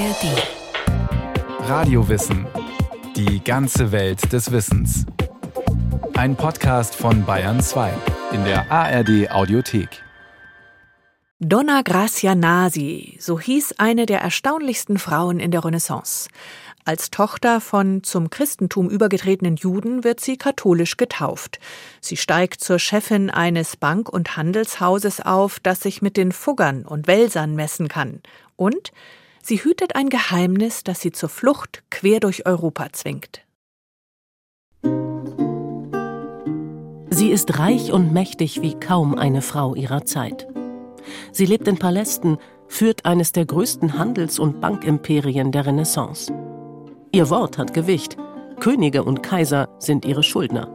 ARD. 0.00 1.68
Radiowissen. 1.68 2.46
Die 3.16 3.44
ganze 3.44 3.92
Welt 3.92 4.32
des 4.32 4.50
Wissens. 4.50 5.04
Ein 6.14 6.36
Podcast 6.36 6.94
von 6.94 7.26
Bayern 7.26 7.60
2 7.60 7.92
in 8.32 8.42
der 8.44 8.72
ARD 8.72 9.30
Audiothek. 9.30 10.02
Donna 11.38 11.82
Gracia 11.82 12.34
Nasi, 12.34 13.18
so 13.20 13.38
hieß 13.38 13.74
eine 13.76 14.06
der 14.06 14.22
erstaunlichsten 14.22 14.98
Frauen 14.98 15.38
in 15.38 15.50
der 15.50 15.66
Renaissance. 15.66 16.30
Als 16.86 17.10
Tochter 17.10 17.60
von 17.60 18.02
zum 18.02 18.30
Christentum 18.30 18.88
übergetretenen 18.88 19.56
Juden 19.56 20.02
wird 20.02 20.20
sie 20.20 20.38
katholisch 20.38 20.96
getauft. 20.96 21.60
Sie 22.00 22.16
steigt 22.16 22.64
zur 22.64 22.78
Chefin 22.78 23.28
eines 23.28 23.76
Bank- 23.76 24.08
und 24.08 24.38
Handelshauses 24.38 25.20
auf, 25.20 25.60
das 25.60 25.80
sich 25.80 26.00
mit 26.00 26.16
den 26.16 26.32
Fuggern 26.32 26.86
und 26.86 27.06
Welsern 27.06 27.54
messen 27.54 27.88
kann. 27.88 28.22
Und 28.56 28.92
sie 29.42 29.62
hütet 29.62 29.96
ein 29.96 30.08
Geheimnis, 30.08 30.84
das 30.84 31.00
sie 31.00 31.12
zur 31.12 31.28
Flucht 31.28 31.82
quer 31.90 32.20
durch 32.20 32.46
Europa 32.46 32.92
zwingt. 32.92 33.42
Sie 37.10 37.30
ist 37.30 37.58
reich 37.58 37.92
und 37.92 38.12
mächtig 38.12 38.62
wie 38.62 38.78
kaum 38.78 39.14
eine 39.14 39.42
Frau 39.42 39.74
ihrer 39.74 40.04
Zeit. 40.06 40.48
Sie 41.32 41.44
lebt 41.44 41.68
in 41.68 41.78
Palästen, 41.78 42.38
führt 42.66 43.04
eines 43.04 43.32
der 43.32 43.44
größten 43.44 43.98
Handels- 43.98 44.38
und 44.38 44.60
Bankimperien 44.60 45.52
der 45.52 45.66
Renaissance. 45.66 46.32
Ihr 47.12 47.28
Wort 47.28 47.58
hat 47.58 47.74
Gewicht. 47.74 48.16
Könige 48.60 49.04
und 49.04 49.22
Kaiser 49.22 49.68
sind 49.78 50.04
ihre 50.04 50.22
Schuldner. 50.22 50.68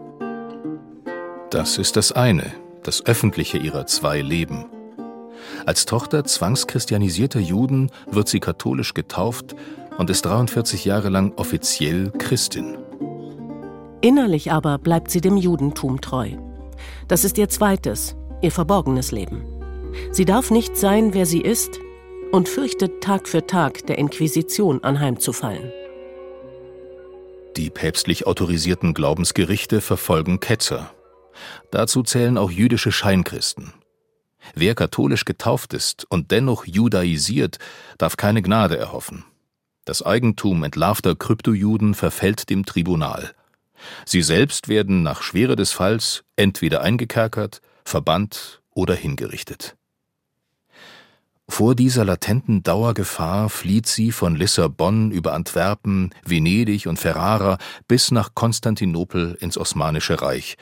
Das 1.49 1.77
ist 1.77 1.95
das 1.95 2.11
eine, 2.11 2.51
das 2.83 3.05
öffentliche 3.05 3.57
ihrer 3.57 3.85
zwei 3.85 4.21
Leben. 4.21 4.65
Als 5.65 5.85
Tochter 5.85 6.23
zwangschristianisierter 6.23 7.39
Juden 7.39 7.89
wird 8.05 8.29
sie 8.29 8.39
katholisch 8.39 8.93
getauft 8.93 9.55
und 9.97 10.09
ist 10.09 10.25
43 10.25 10.85
Jahre 10.85 11.09
lang 11.09 11.33
offiziell 11.37 12.11
Christin. 12.11 12.77
Innerlich 14.01 14.51
aber 14.51 14.77
bleibt 14.77 15.09
sie 15.09 15.21
dem 15.21 15.37
Judentum 15.37 16.01
treu. 16.01 16.31
Das 17.07 17.23
ist 17.23 17.39
ihr 17.39 17.49
zweites, 17.49 18.15
ihr 18.41 18.51
verborgenes 18.51 19.11
Leben. 19.11 19.43
Sie 20.11 20.25
darf 20.25 20.51
nicht 20.51 20.77
sein, 20.77 21.13
wer 21.13 21.25
sie 21.25 21.41
ist, 21.41 21.79
und 22.31 22.47
fürchtet 22.47 23.01
Tag 23.01 23.27
für 23.27 23.47
Tag 23.47 23.87
der 23.87 23.97
Inquisition 23.97 24.83
anheimzufallen. 24.83 25.71
Die 27.57 27.69
päpstlich 27.69 28.27
autorisierten 28.27 28.93
Glaubensgerichte 28.93 29.81
verfolgen 29.81 30.39
Ketzer. 30.39 30.91
Dazu 31.71 32.03
zählen 32.03 32.37
auch 32.37 32.51
jüdische 32.51 32.91
Scheinkristen. 32.91 33.73
Wer 34.53 34.75
katholisch 34.75 35.25
getauft 35.25 35.73
ist 35.73 36.05
und 36.09 36.31
dennoch 36.31 36.65
judaisiert, 36.65 37.57
darf 37.97 38.17
keine 38.17 38.41
Gnade 38.41 38.77
erhoffen. 38.77 39.25
Das 39.85 40.03
Eigentum 40.03 40.63
entlarvter 40.63 41.15
Kryptojuden 41.15 41.93
verfällt 41.93 42.49
dem 42.49 42.65
Tribunal. 42.65 43.33
Sie 44.05 44.21
selbst 44.21 44.67
werden 44.67 45.03
nach 45.03 45.21
Schwere 45.21 45.55
des 45.55 45.71
Falls 45.71 46.23
entweder 46.35 46.81
eingekerkert, 46.81 47.61
verbannt 47.83 48.61
oder 48.71 48.95
hingerichtet. 48.95 49.75
Vor 51.47 51.75
dieser 51.75 52.03
latenten 52.03 52.63
Dauergefahr 52.63 53.49
flieht 53.49 53.85
sie 53.85 54.11
von 54.11 54.35
Lissabon 54.35 55.11
über 55.11 55.33
Antwerpen, 55.33 56.09
Venedig 56.25 56.87
und 56.87 56.97
Ferrara 56.97 57.59
bis 57.87 58.09
nach 58.09 58.33
Konstantinopel 58.33 59.37
ins 59.39 59.57
Osmanische 59.57 60.23
Reich, 60.23 60.57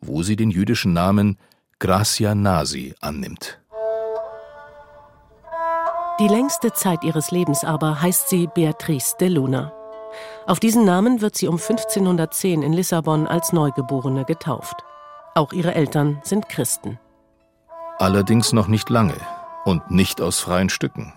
wo 0.00 0.22
sie 0.22 0.36
den 0.36 0.50
jüdischen 0.50 0.92
Namen 0.92 1.38
Gracia 1.82 2.34
Nasi 2.34 2.94
annimmt. 3.00 3.58
Die 6.20 6.28
längste 6.28 6.74
Zeit 6.74 7.02
ihres 7.04 7.30
Lebens 7.30 7.64
aber 7.64 8.02
heißt 8.02 8.28
sie 8.28 8.48
Beatrice 8.48 9.16
de 9.18 9.28
Luna. 9.28 9.72
Auf 10.46 10.60
diesen 10.60 10.84
Namen 10.84 11.22
wird 11.22 11.38
sie 11.38 11.48
um 11.48 11.54
1510 11.54 12.62
in 12.62 12.74
Lissabon 12.74 13.26
als 13.26 13.54
Neugeborene 13.54 14.26
getauft. 14.26 14.74
Auch 15.34 15.54
ihre 15.54 15.74
Eltern 15.74 16.20
sind 16.22 16.50
Christen. 16.50 16.98
Allerdings 17.98 18.52
noch 18.52 18.66
nicht 18.66 18.90
lange 18.90 19.16
und 19.64 19.90
nicht 19.90 20.20
aus 20.20 20.38
freien 20.38 20.68
Stücken. 20.68 21.14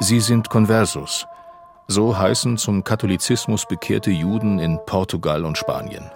Sie 0.00 0.18
sind 0.18 0.50
Conversos, 0.50 1.24
so 1.86 2.18
heißen 2.18 2.58
zum 2.58 2.82
Katholizismus 2.82 3.64
bekehrte 3.64 4.10
Juden 4.10 4.58
in 4.58 4.80
Portugal 4.86 5.44
und 5.44 5.56
Spanien. 5.56 6.10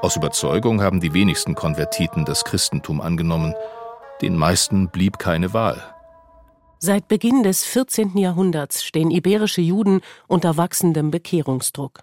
Aus 0.00 0.16
Überzeugung 0.16 0.82
haben 0.82 1.00
die 1.00 1.14
wenigsten 1.14 1.54
Konvertiten 1.54 2.24
das 2.24 2.44
Christentum 2.44 3.00
angenommen, 3.00 3.54
den 4.22 4.36
meisten 4.36 4.88
blieb 4.88 5.18
keine 5.18 5.52
Wahl. 5.52 5.82
Seit 6.78 7.08
Beginn 7.08 7.42
des 7.42 7.64
14. 7.64 8.16
Jahrhunderts 8.18 8.84
stehen 8.84 9.10
iberische 9.10 9.60
Juden 9.60 10.00
unter 10.28 10.56
wachsendem 10.56 11.10
Bekehrungsdruck. 11.10 12.00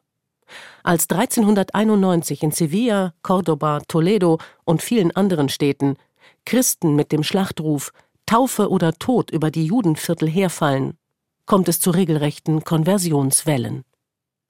Als 0.84 1.10
1391 1.10 2.44
in 2.44 2.52
Sevilla, 2.52 3.14
Cordoba, 3.22 3.80
Toledo 3.88 4.40
und 4.64 4.82
vielen 4.82 5.16
anderen 5.16 5.50
Städten 5.50 5.98
Christen 6.46 6.96
mit 6.96 7.12
dem 7.12 7.24
Schlachtruf 7.24 7.92
Taufe 8.26 8.70
oder 8.70 8.94
Tod 8.94 9.30
über 9.30 9.52
die 9.52 9.66
Judenviertel 9.66 10.30
herfallen, 10.30 10.98
kommt 11.46 11.68
es 11.68 11.80
zu 11.80 11.92
regelrechten 11.92 12.64
Konversionswellen. 12.64 13.84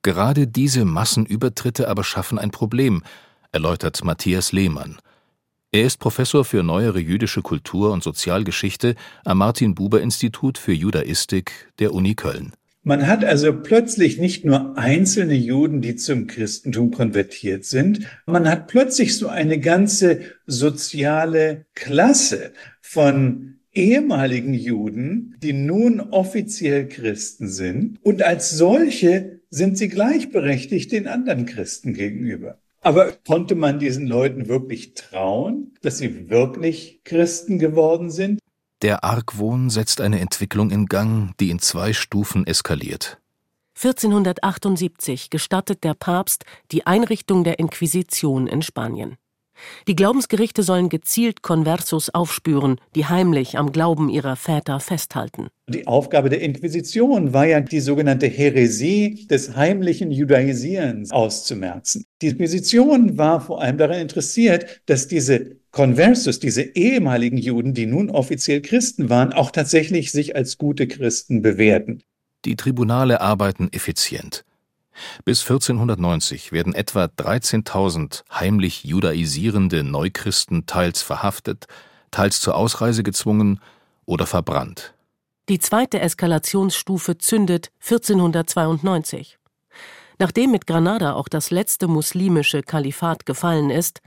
Gerade 0.04 0.48
diese 0.48 0.84
Massenübertritte 0.84 1.88
aber 1.88 2.04
schaffen 2.04 2.40
ein 2.40 2.50
Problem, 2.52 3.04
erläutert 3.52 4.04
Matthias 4.04 4.52
Lehmann. 4.52 4.98
Er 5.72 5.86
ist 5.86 6.00
Professor 6.00 6.44
für 6.44 6.64
neuere 6.64 7.00
jüdische 7.00 7.42
Kultur 7.42 7.92
und 7.92 8.04
Sozialgeschichte 8.04 8.96
am 9.24 9.38
Martin 9.38 9.76
Buber 9.76 10.02
Institut 10.02 10.58
für 10.58 10.74
Judaistik 10.74 11.52
der 11.80 11.94
Uni 11.94 12.16
Köln. 12.16 12.52
Man 12.84 13.06
hat 13.06 13.24
also 13.24 13.54
plötzlich 13.54 14.18
nicht 14.18 14.44
nur 14.44 14.76
einzelne 14.76 15.36
Juden, 15.36 15.82
die 15.82 15.96
zum 15.96 16.26
Christentum 16.26 16.90
konvertiert 16.90 17.64
sind, 17.64 18.08
man 18.26 18.50
hat 18.50 18.68
plötzlich 18.68 19.16
so 19.16 19.28
eine 19.28 19.60
ganze 19.60 20.22
soziale 20.48 21.68
Klasse 21.76 22.54
von 22.82 23.60
ehemaligen 23.72 24.56
Juden, 24.56 25.36
die 25.44 25.54
nun 25.54 26.02
offiziell 26.02 26.88
Christen 26.88 27.48
sind. 27.48 28.00
Und 28.02 28.24
als 28.24 28.50
solche 28.50 29.41
sind 29.52 29.78
sie 29.78 29.90
gleichberechtigt 29.90 30.92
den 30.92 31.08
anderen 31.08 31.46
Christen 31.46 31.94
gegenüber. 31.94 32.58
Aber 32.82 33.12
konnte 33.28 33.54
man 33.54 33.78
diesen 33.78 34.08
Leuten 34.08 34.48
wirklich 34.48 34.96
trauen, 34.96 35.76
dass 35.84 36.00
sie 36.00 36.32
wirklich 36.32 37.02
Christen 37.04 37.60
geworden 37.60 38.10
sind? 38.10 38.40
Der 38.82 39.04
Argwohn 39.04 39.70
setzt 39.70 40.02
eine 40.02 40.20
Entwicklung 40.20 40.72
in 40.72 40.88
Gang, 40.88 41.38
die 41.40 41.52
in 41.52 41.60
zwei 41.60 41.94
Stufen 41.94 42.48
eskaliert. 42.48 43.20
1478 43.76 45.30
gestattet 45.30 45.84
der 45.84 45.94
Papst 45.94 46.46
die 46.72 46.88
Einrichtung 46.88 47.44
der 47.44 47.60
Inquisition 47.60 48.48
in 48.48 48.64
Spanien. 48.64 49.18
Die 49.88 49.96
Glaubensgerichte 49.96 50.64
sollen 50.64 50.90
gezielt 50.90 51.42
Conversos 51.42 52.10
aufspüren, 52.10 52.80
die 52.96 53.06
heimlich 53.06 53.58
am 53.58 53.72
Glauben 53.72 54.10
ihrer 54.10 54.36
Väter 54.36 54.80
festhalten. 54.80 55.48
Die 55.68 55.88
Aufgabe 55.88 56.30
der 56.30 56.42
Inquisition 56.42 57.34
war 57.34 57.46
ja, 57.46 57.62
die 57.62 57.80
sogenannte 57.80 58.28
Häresie 58.28 59.28
des 59.28 59.56
heimlichen 59.56 60.12
Judaisierens 60.12 61.12
auszumerzen. 61.12 62.06
Die 62.22 62.28
Inquisition 62.28 63.18
war 63.18 63.42
vor 63.42 63.62
allem 63.62 63.78
daran 63.78 64.00
interessiert, 64.00 64.82
dass 64.86 65.08
diese 65.08 65.58
Conversos, 65.72 66.40
diese 66.40 66.62
ehemaligen 66.62 67.38
Juden, 67.38 67.74
die 67.74 67.86
nun 67.86 68.10
offiziell 68.10 68.62
Christen 68.62 69.10
waren, 69.10 69.32
auch 69.32 69.52
tatsächlich 69.52 70.12
sich 70.12 70.36
als 70.36 70.58
gute 70.58 70.88
Christen 70.88 71.42
bewährten. 71.42 72.04
Die 72.44 72.56
Tribunale 72.56 73.22
arbeiten 73.22 73.70
effizient. 73.72 74.44
Bis 75.26 75.42
1490 75.42 76.52
werden 76.52 76.74
etwa 76.74 77.06
13.000 77.06 78.24
heimlich 78.32 78.84
judaisierende 78.84 79.84
Neuchristen 79.84 80.66
teils 80.66 81.02
verhaftet, 81.02 81.68
teils 82.12 82.42
zur 82.42 82.56
Ausreise 82.56 83.04
gezwungen 83.04 83.60
oder 84.06 84.26
verbrannt. 84.26 84.94
Die 85.50 85.60
zweite 85.60 86.00
Eskalationsstufe 86.00 87.18
zündet 87.18 87.72
1492. 87.82 89.38
Nachdem 90.20 90.52
mit 90.52 90.68
Granada 90.68 91.14
auch 91.14 91.28
das 91.28 91.50
letzte 91.50 91.88
muslimische 91.88 92.62
Kalifat 92.62 93.26
gefallen 93.26 93.70
ist, 93.70 94.02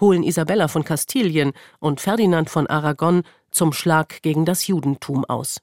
holen 0.00 0.22
Isabella 0.22 0.68
von 0.68 0.84
Kastilien 0.84 1.52
und 1.80 2.00
Ferdinand 2.00 2.50
von 2.50 2.66
Aragon 2.66 3.22
zum 3.50 3.72
Schlag 3.72 4.22
gegen 4.22 4.44
das 4.44 4.66
Judentum 4.66 5.24
aus. 5.24 5.60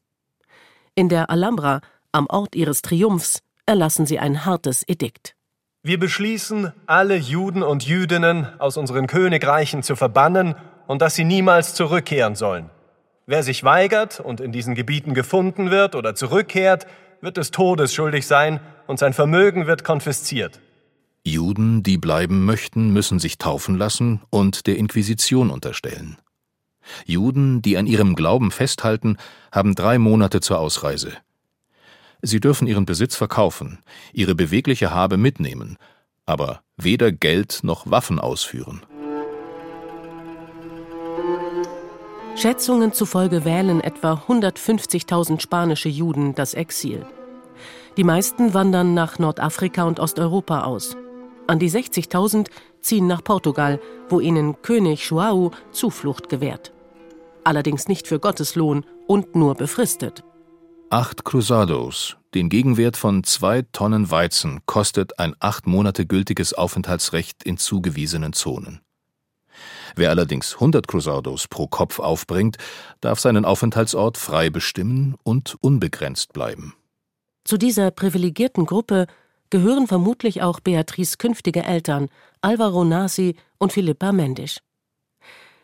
In 0.95 1.09
der 1.09 1.30
Alhambra, 1.30 1.81
am 2.12 2.27
Ort 2.27 2.56
ihres 2.56 2.81
Triumphs, 2.81 3.39
erlassen 3.65 4.06
sie 4.06 4.19
ein 4.19 4.45
hartes 4.45 4.83
Edikt. 4.88 5.36
Wir 5.83 6.00
beschließen, 6.00 6.71
alle 6.86 7.15
Juden 7.15 7.62
und 7.62 7.86
Jüdinnen 7.86 8.48
aus 8.60 8.77
unseren 8.77 9.07
Königreichen 9.07 9.83
zu 9.83 9.95
verbannen 9.95 10.56
und 10.88 11.01
dass 11.01 11.15
sie 11.15 11.25
niemals 11.25 11.74
zurückkehren 11.74 12.36
sollen. 12.36 12.69
Wer 13.25 13.44
sich 13.44 13.63
weigert 13.63 14.19
und 14.19 14.42
in 14.42 14.51
diesen 14.51 14.75
Gebieten 14.75 15.13
gefunden 15.13 15.71
wird 15.71 15.95
oder 15.95 16.15
zurückkehrt, 16.15 16.88
wird 17.21 17.38
des 17.38 17.51
Todes 17.51 17.94
schuldig 17.94 18.27
sein 18.27 18.60
und 18.88 19.00
sein 19.00 19.13
Vermögen 19.13 19.68
wird 19.68 19.83
konfisziert. 19.83 20.59
Juden, 21.25 21.83
die 21.83 21.98
bleiben 21.98 22.44
möchten, 22.44 22.92
müssen 22.92 23.19
sich 23.19 23.38
taufen 23.38 23.77
lassen 23.77 24.21
und 24.30 24.68
der 24.68 24.77
Inquisition 24.77 25.50
unterstellen. 25.50 26.18
Juden, 27.06 27.62
die 27.62 27.77
an 27.77 27.88
ihrem 27.88 28.16
Glauben 28.16 28.51
festhalten, 28.51 29.18
haben 29.51 29.74
drei 29.74 29.98
Monate 30.00 30.42
zur 30.42 30.59
Ausreise. 30.59 31.13
Sie 32.25 32.39
dürfen 32.39 32.67
ihren 32.67 32.85
Besitz 32.85 33.17
verkaufen, 33.17 33.79
ihre 34.13 34.33
bewegliche 34.33 34.91
Habe 34.91 35.17
mitnehmen, 35.17 35.75
aber 36.25 36.61
weder 36.77 37.11
Geld 37.11 37.59
noch 37.63 37.91
Waffen 37.91 38.17
ausführen. 38.17 38.81
Schätzungen 42.37 42.93
zufolge 42.93 43.43
wählen 43.43 43.81
etwa 43.81 44.13
150.000 44.13 45.41
spanische 45.41 45.89
Juden 45.89 46.33
das 46.33 46.53
Exil. 46.53 47.05
Die 47.97 48.05
meisten 48.05 48.53
wandern 48.53 48.93
nach 48.93 49.19
Nordafrika 49.19 49.83
und 49.83 49.99
Osteuropa 49.99 50.63
aus. 50.63 50.95
An 51.45 51.59
die 51.59 51.69
60.000 51.69 52.47
ziehen 52.79 53.05
nach 53.05 53.23
Portugal, 53.23 53.81
wo 54.07 54.21
ihnen 54.21 54.61
König 54.61 55.09
Joao 55.09 55.51
Zuflucht 55.73 56.29
gewährt. 56.29 56.71
Allerdings 57.43 57.89
nicht 57.89 58.07
für 58.07 58.19
Gotteslohn 58.19 58.85
und 59.07 59.35
nur 59.35 59.55
befristet. 59.55 60.23
Acht 60.89 61.25
Cruzados, 61.25 62.18
den 62.33 62.50
Gegenwert 62.50 62.97
von 62.97 63.24
zwei 63.24 63.63
Tonnen 63.71 64.12
Weizen, 64.12 64.59
kostet 64.65 65.19
ein 65.19 65.35
acht 65.39 65.65
Monate 65.65 66.06
gültiges 66.06 66.53
Aufenthaltsrecht 66.53 67.44
in 67.44 67.57
zugewiesenen 67.57 68.33
Zonen. 68.33 68.81
Wer 69.95 70.09
allerdings 70.09 70.56
100 70.56 70.88
Cruzados 70.88 71.47
pro 71.47 71.68
Kopf 71.68 72.00
aufbringt, 72.00 72.57
darf 73.01 73.19
seinen 73.19 73.45
Aufenthaltsort 73.45 74.18
frei 74.18 74.50
bestimmen 74.50 75.15
und 75.24 75.56
unbegrenzt 75.62 76.33
bleiben. 76.33 76.74
Zu 77.44 77.57
dieser 77.57 77.91
privilegierten 77.91 78.65
Gruppe 78.65 79.07
gehören 79.50 79.88
vermutlich 79.88 80.41
auch 80.41 80.59
Beatrice 80.59 81.18
künftige 81.18 81.63
Eltern, 81.63 82.09
Alvaro 82.41 82.83
Nasi 82.83 83.35
und 83.57 83.74
Philippa 83.74 84.12
Mendisch. 84.12 84.59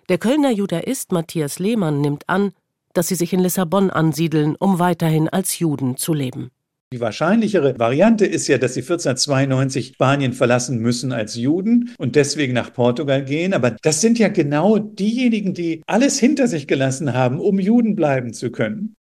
Der 0.09 0.17
Kölner 0.17 0.51
Judaist 0.51 1.11
Matthias 1.11 1.59
Lehmann 1.59 2.01
nimmt 2.01 2.27
an, 2.27 2.51
dass 2.99 3.07
sie 3.07 3.15
sich 3.15 3.31
in 3.31 3.39
Lissabon 3.39 3.91
ansiedeln, 3.91 4.57
um 4.59 4.77
weiterhin 4.77 5.29
als 5.29 5.57
Juden 5.57 5.95
zu 5.95 6.13
leben. 6.13 6.51
Die 6.91 6.99
wahrscheinlichere 6.99 7.79
Variante 7.79 8.25
ist 8.25 8.49
ja, 8.49 8.57
dass 8.57 8.73
sie 8.73 8.81
1492 8.81 9.93
Spanien 9.93 10.33
verlassen 10.33 10.79
müssen 10.79 11.13
als 11.13 11.35
Juden 11.35 11.91
und 11.97 12.17
deswegen 12.17 12.51
nach 12.51 12.73
Portugal 12.73 13.23
gehen. 13.23 13.53
Aber 13.53 13.71
das 13.71 14.01
sind 14.01 14.19
ja 14.19 14.27
genau 14.27 14.79
diejenigen, 14.79 15.53
die 15.53 15.81
alles 15.87 16.19
hinter 16.19 16.49
sich 16.49 16.67
gelassen 16.67 17.13
haben, 17.13 17.39
um 17.39 17.57
Juden 17.57 17.95
bleiben 17.95 18.33
zu 18.33 18.51
können. 18.51 18.97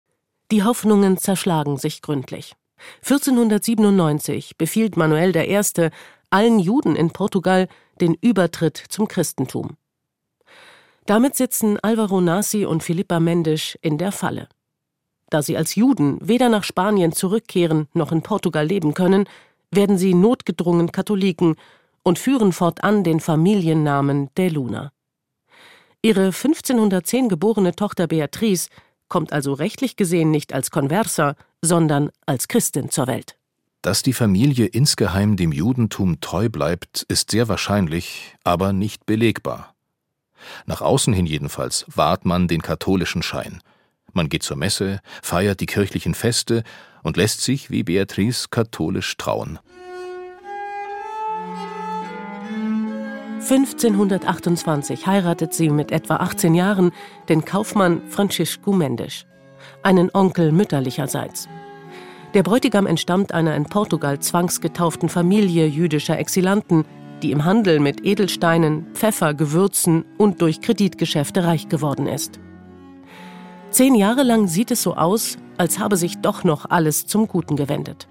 Die 0.52 0.62
Hoffnungen 0.62 1.18
zerschlagen 1.18 1.76
sich 1.76 2.00
gründlich. 2.00 2.54
1497 3.02 4.56
befiehlt 4.56 4.96
Manuel 4.96 5.34
I. 5.34 5.60
allen 6.30 6.60
Juden 6.60 6.94
in 6.94 7.10
Portugal 7.10 7.66
den 8.00 8.14
Übertritt 8.14 8.76
zum 8.76 9.08
Christentum. 9.08 9.76
Damit 11.08 11.36
sitzen 11.36 11.78
Alvaro 11.80 12.20
Nasi 12.20 12.66
und 12.66 12.82
Philippa 12.82 13.18
Mendes 13.18 13.78
in 13.80 13.96
der 13.96 14.12
Falle. 14.12 14.46
Da 15.30 15.40
sie 15.40 15.56
als 15.56 15.74
Juden 15.74 16.18
weder 16.20 16.50
nach 16.50 16.64
Spanien 16.64 17.12
zurückkehren 17.12 17.88
noch 17.94 18.12
in 18.12 18.20
Portugal 18.20 18.66
leben 18.66 18.92
können, 18.92 19.24
werden 19.70 19.96
sie 19.96 20.12
notgedrungen 20.12 20.92
Katholiken 20.92 21.54
und 22.02 22.18
führen 22.18 22.52
fortan 22.52 23.04
den 23.04 23.20
Familiennamen 23.20 24.28
de 24.36 24.50
Luna. 24.50 24.92
Ihre 26.02 26.26
1510 26.26 27.30
geborene 27.30 27.74
Tochter 27.74 28.06
Beatrice 28.06 28.68
kommt 29.08 29.32
also 29.32 29.54
rechtlich 29.54 29.96
gesehen 29.96 30.30
nicht 30.30 30.52
als 30.52 30.70
Konversa, 30.70 31.36
sondern 31.62 32.10
als 32.26 32.48
Christin 32.48 32.90
zur 32.90 33.06
Welt. 33.06 33.38
Dass 33.80 34.02
die 34.02 34.12
Familie 34.12 34.66
insgeheim 34.66 35.38
dem 35.38 35.52
Judentum 35.52 36.20
treu 36.20 36.50
bleibt, 36.50 37.06
ist 37.08 37.30
sehr 37.30 37.48
wahrscheinlich, 37.48 38.36
aber 38.44 38.74
nicht 38.74 39.06
belegbar. 39.06 39.74
Nach 40.66 40.80
außen 40.80 41.12
hin 41.12 41.26
jedenfalls 41.26 41.84
wahrt 41.88 42.24
man 42.24 42.48
den 42.48 42.62
katholischen 42.62 43.22
Schein. 43.22 43.60
Man 44.12 44.28
geht 44.28 44.42
zur 44.42 44.56
Messe, 44.56 45.00
feiert 45.22 45.60
die 45.60 45.66
kirchlichen 45.66 46.14
Feste 46.14 46.62
und 47.02 47.16
lässt 47.16 47.40
sich 47.40 47.70
wie 47.70 47.82
Beatrice 47.82 48.48
katholisch 48.50 49.16
trauen. 49.16 49.58
1528 53.50 55.06
heiratet 55.06 55.54
sie 55.54 55.70
mit 55.70 55.90
etwa 55.90 56.16
18 56.16 56.54
Jahren 56.54 56.92
den 57.28 57.44
Kaufmann 57.44 58.02
Francisco 58.08 58.72
Mendes, 58.72 59.24
einen 59.82 60.10
Onkel 60.12 60.52
mütterlicherseits. 60.52 61.48
Der 62.34 62.42
Bräutigam 62.42 62.86
entstammt 62.86 63.32
einer 63.32 63.56
in 63.56 63.64
Portugal 63.64 64.18
zwangsgetauften 64.18 65.08
Familie 65.08 65.66
jüdischer 65.66 66.18
Exilanten, 66.18 66.84
die 67.22 67.32
im 67.32 67.44
Handel 67.44 67.80
mit 67.80 68.04
Edelsteinen, 68.04 68.86
Pfeffer, 68.94 69.34
Gewürzen 69.34 70.04
und 70.16 70.40
durch 70.40 70.60
Kreditgeschäfte 70.60 71.44
reich 71.44 71.68
geworden 71.68 72.06
ist. 72.06 72.38
Zehn 73.70 73.94
Jahre 73.94 74.22
lang 74.22 74.48
sieht 74.48 74.70
es 74.70 74.82
so 74.82 74.94
aus, 74.94 75.36
als 75.58 75.78
habe 75.78 75.96
sich 75.96 76.18
doch 76.18 76.44
noch 76.44 76.66
alles 76.70 77.06
zum 77.06 77.28
Guten 77.28 77.56
gewendet. 77.56 78.08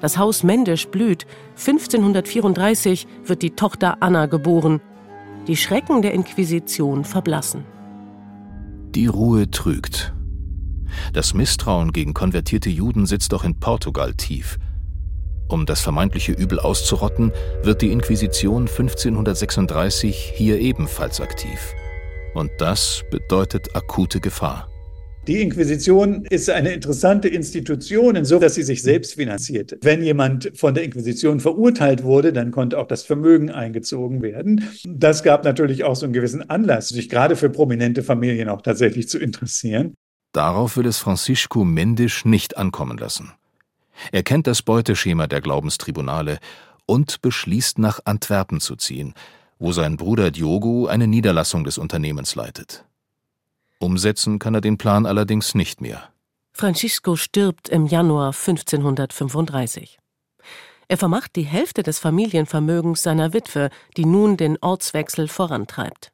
Das 0.00 0.16
Haus 0.16 0.42
Mendes 0.42 0.86
blüht. 0.86 1.26
1534 1.56 3.06
wird 3.24 3.42
die 3.42 3.50
Tochter 3.50 3.98
Anna 4.00 4.26
geboren. 4.26 4.80
Die 5.46 5.56
Schrecken 5.56 6.02
der 6.02 6.14
Inquisition 6.14 7.04
verblassen. 7.04 7.64
Die 8.94 9.06
Ruhe 9.06 9.50
trügt. 9.50 10.14
Das 11.12 11.34
Misstrauen 11.34 11.92
gegen 11.92 12.14
konvertierte 12.14 12.70
Juden 12.70 13.06
sitzt 13.06 13.32
doch 13.32 13.44
in 13.44 13.60
Portugal 13.60 14.14
tief. 14.14 14.58
Um 15.48 15.64
das 15.64 15.80
vermeintliche 15.80 16.32
Übel 16.32 16.58
auszurotten, 16.58 17.32
wird 17.62 17.82
die 17.82 17.92
Inquisition 17.92 18.62
1536 18.62 20.32
hier 20.34 20.58
ebenfalls 20.58 21.20
aktiv. 21.20 21.74
Und 22.34 22.50
das 22.58 23.02
bedeutet 23.10 23.74
akute 23.74 24.20
Gefahr. 24.20 24.68
Die 25.26 25.42
Inquisition 25.42 26.24
ist 26.30 26.48
eine 26.50 26.70
interessante 26.70 27.26
Institution, 27.26 28.14
insofern, 28.14 28.42
dass 28.42 28.54
sie 28.54 28.62
sich 28.62 28.82
selbst 28.82 29.14
finanziert. 29.14 29.76
Wenn 29.82 30.02
jemand 30.04 30.52
von 30.54 30.72
der 30.72 30.84
Inquisition 30.84 31.40
verurteilt 31.40 32.04
wurde, 32.04 32.32
dann 32.32 32.52
konnte 32.52 32.78
auch 32.78 32.86
das 32.86 33.02
Vermögen 33.02 33.50
eingezogen 33.50 34.22
werden. 34.22 34.68
Das 34.84 35.24
gab 35.24 35.44
natürlich 35.44 35.82
auch 35.82 35.96
so 35.96 36.06
einen 36.06 36.12
gewissen 36.12 36.48
Anlass, 36.48 36.90
sich 36.90 37.08
gerade 37.08 37.34
für 37.34 37.50
prominente 37.50 38.04
Familien 38.04 38.48
auch 38.48 38.62
tatsächlich 38.62 39.08
zu 39.08 39.18
interessieren. 39.18 39.94
Darauf 40.32 40.76
will 40.76 40.86
es 40.86 40.98
Francisco 40.98 41.64
Mendisch 41.64 42.24
nicht 42.24 42.56
ankommen 42.56 42.96
lassen. 42.96 43.32
Er 44.12 44.22
kennt 44.22 44.46
das 44.46 44.62
Beuteschema 44.62 45.26
der 45.26 45.40
Glaubenstribunale 45.40 46.38
und 46.86 47.22
beschließt, 47.22 47.78
nach 47.78 48.00
Antwerpen 48.04 48.60
zu 48.60 48.76
ziehen, 48.76 49.14
wo 49.58 49.72
sein 49.72 49.96
Bruder 49.96 50.30
Diogo 50.30 50.86
eine 50.86 51.06
Niederlassung 51.06 51.64
des 51.64 51.78
Unternehmens 51.78 52.34
leitet. 52.34 52.84
Umsetzen 53.78 54.38
kann 54.38 54.54
er 54.54 54.60
den 54.60 54.78
Plan 54.78 55.06
allerdings 55.06 55.54
nicht 55.54 55.80
mehr. 55.80 56.10
Francisco 56.52 57.16
stirbt 57.16 57.68
im 57.68 57.86
Januar 57.86 58.28
1535. 58.28 59.98
Er 60.88 60.96
vermacht 60.96 61.36
die 61.36 61.42
Hälfte 61.42 61.82
des 61.82 61.98
Familienvermögens 61.98 63.02
seiner 63.02 63.32
Witwe, 63.32 63.70
die 63.96 64.06
nun 64.06 64.36
den 64.36 64.56
Ortswechsel 64.62 65.28
vorantreibt. 65.28 66.12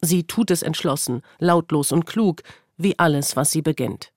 Sie 0.00 0.24
tut 0.24 0.50
es 0.50 0.62
entschlossen, 0.62 1.22
lautlos 1.38 1.92
und 1.92 2.06
klug, 2.06 2.42
wie 2.76 2.98
alles, 2.98 3.36
was 3.36 3.50
sie 3.50 3.62
beginnt. 3.62 4.13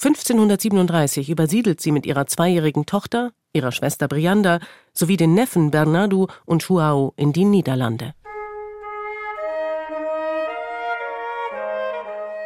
1537 0.00 1.28
übersiedelt 1.28 1.80
sie 1.80 1.90
mit 1.90 2.06
ihrer 2.06 2.26
zweijährigen 2.26 2.86
Tochter, 2.86 3.32
ihrer 3.52 3.72
Schwester 3.72 4.06
Brianda 4.06 4.60
sowie 4.92 5.16
den 5.16 5.34
Neffen 5.34 5.72
Bernardo 5.72 6.28
und 6.44 6.62
Joao 6.62 7.14
in 7.16 7.32
die 7.32 7.44
Niederlande. 7.44 8.14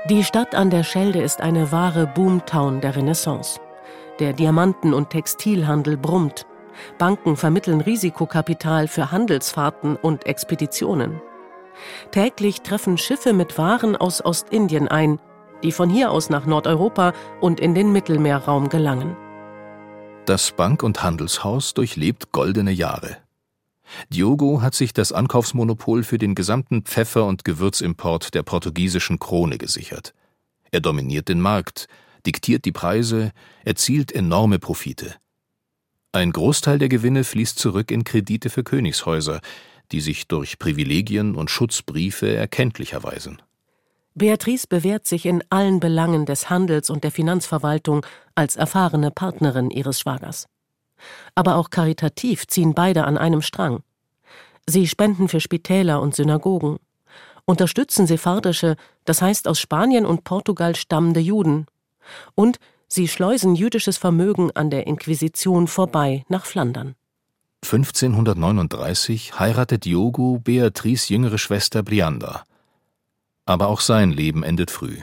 Die 0.09 0.25
Stadt 0.25 0.55
an 0.55 0.71
der 0.71 0.83
Schelde 0.83 1.21
ist 1.21 1.43
eine 1.43 1.71
wahre 1.71 2.07
Boomtown 2.07 2.81
der 2.81 2.97
Renaissance. 2.97 3.61
Der 4.19 4.33
Diamanten- 4.33 4.95
und 4.95 5.11
Textilhandel 5.11 5.99
brummt. 5.99 6.47
Banken 6.97 7.37
vermitteln 7.37 7.83
Risikokapital 7.83 8.89
für 8.89 9.13
Handelsfahrten 9.13 9.97
und 9.97 10.25
Expeditionen. 10.25 11.21
Täglich 12.13 12.63
treffen 12.63 12.97
Schiffe 12.97 13.35
mit 13.35 13.59
Waren 13.59 13.95
aus 13.95 14.25
Ostindien 14.25 14.89
ein, 14.89 15.19
die 15.63 15.73
von 15.73 15.91
hier 15.91 16.11
aus 16.11 16.31
nach 16.31 16.47
Nordeuropa 16.47 17.13
und 17.41 17.61
in 17.61 17.75
den 17.75 17.93
Mittelmeerraum 17.93 18.69
gelangen. 18.69 19.17
Das 20.27 20.53
Bank- 20.53 20.83
und 20.83 21.03
Handelshaus 21.03 21.75
durchlebt 21.75 22.33
goldene 22.33 22.73
Jahre. 22.73 23.19
Diogo 24.09 24.63
hat 24.63 24.75
sich 24.75 24.93
das 24.93 25.13
Ankaufsmonopol 25.13 26.03
für 26.03 26.19
den 26.19 26.35
gesamten 26.35 26.83
Pfeffer- 26.83 27.27
und 27.27 27.45
Gewürzimport 27.45 28.35
der 28.35 28.43
portugiesischen 28.43 29.19
Krone 29.19 29.59
gesichert. 29.59 30.15
Er 30.71 30.81
dominiert 30.81 31.29
den 31.29 31.41
Markt, 31.41 31.87
diktiert 32.25 32.65
die 32.65 32.73
Preise, 32.73 33.33
erzielt 33.65 34.13
enorme 34.13 34.59
Profite. 34.59 35.15
Ein 36.13 36.33
Großteil 36.33 36.79
der 36.79 36.89
Gewinne 36.89 37.25
fließt 37.25 37.59
zurück 37.59 37.91
in 37.91 38.05
Kredite 38.05 38.51
für 38.51 38.63
Königshäuser, 38.63 39.41
die 39.93 40.01
sich 40.01 40.29
durch 40.29 40.59
Privilegien 40.59 41.35
und 41.35 41.51
Schutzbriefe 41.51 42.35
erkenntlich 42.35 42.93
erweisen. 42.93 43.43
Beatrice 44.15 44.67
bewährt 44.67 45.07
sich 45.07 45.27
in 45.27 45.43
allen 45.51 45.81
Belangen 45.81 46.27
des 46.27 46.51
Handels 46.51 46.91
und 46.91 47.05
der 47.05 47.11
Finanzverwaltung 47.11 48.05
als 48.35 48.57
erfahrene 48.57 49.11
Partnerin 49.11 49.71
ihres 49.71 50.01
Schwagers 50.01 50.47
aber 51.35 51.57
auch 51.57 51.71
karitativ 51.71 52.47
ziehen 52.47 52.75
beide 52.75 53.05
an 53.05 53.19
einem 53.19 53.43
Strang. 53.43 53.83
Sie 54.67 54.87
spenden 54.87 55.29
für 55.29 55.41
Spitäler 55.41 56.01
und 56.01 56.15
Synagogen, 56.15 56.79
unterstützen 57.45 58.07
sephardische, 58.07 58.77
das 59.05 59.21
heißt 59.21 59.49
aus 59.49 59.59
Spanien 59.59 60.07
und 60.07 60.25
Portugal 60.25 60.77
stammende 60.77 61.21
Juden, 61.21 61.67
und 62.35 62.59
Sie 62.89 63.09
schleusen 63.09 63.55
jüdisches 63.55 63.97
Vermögen 63.97 64.51
an 64.51 64.69
der 64.69 64.87
Inquisition 64.87 65.67
vorbei 65.67 66.27
nach 66.29 66.45
Flandern. 66.45 66.95
1539 67.63 69.39
heiratet 69.39 69.87
Diogo 69.87 70.39
Beatrice 70.45 71.09
jüngere 71.09 71.39
Schwester 71.39 71.83
Brianda. 71.83 72.45
Aber 73.45 73.69
auch 73.69 73.81
sein 73.81 74.11
Leben 74.11 74.43
endet 74.43 74.71
früh. 74.71 74.99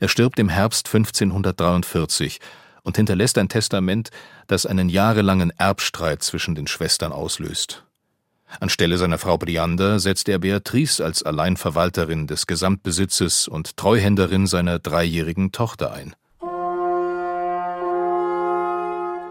Er 0.00 0.08
stirbt 0.08 0.38
im 0.38 0.48
Herbst 0.48 0.88
1543 0.88 2.40
und 2.82 2.96
hinterlässt 2.96 3.38
ein 3.38 3.48
Testament, 3.48 4.10
das 4.46 4.66
einen 4.66 4.88
jahrelangen 4.88 5.50
Erbstreit 5.58 6.22
zwischen 6.22 6.54
den 6.54 6.66
Schwestern 6.66 7.12
auslöst. 7.12 7.84
Anstelle 8.60 8.96
seiner 8.96 9.18
Frau 9.18 9.38
Brianda 9.38 9.98
setzt 9.98 10.28
er 10.28 10.38
Beatrice 10.38 11.04
als 11.04 11.22
Alleinverwalterin 11.22 12.26
des 12.26 12.46
Gesamtbesitzes 12.46 13.48
und 13.48 13.76
Treuhänderin 13.76 14.46
seiner 14.46 14.78
dreijährigen 14.78 15.50
Tochter 15.52 15.92
ein. 15.92 16.14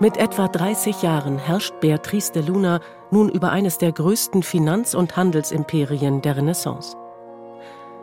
Mit 0.02 0.18
etwa 0.18 0.50
30 0.50 1.02
Jahren 1.04 1.38
herrscht 1.38 1.80
Beatrice 1.80 2.34
de 2.34 2.46
Luna 2.46 2.82
nun 3.12 3.30
über 3.30 3.52
eines 3.52 3.78
der 3.78 3.94
größten 3.94 4.44
Finanz- 4.44 4.94
und 4.94 5.16
Handelsimperien 5.16 6.22
der 6.22 6.36
Renaissance. 6.36 6.98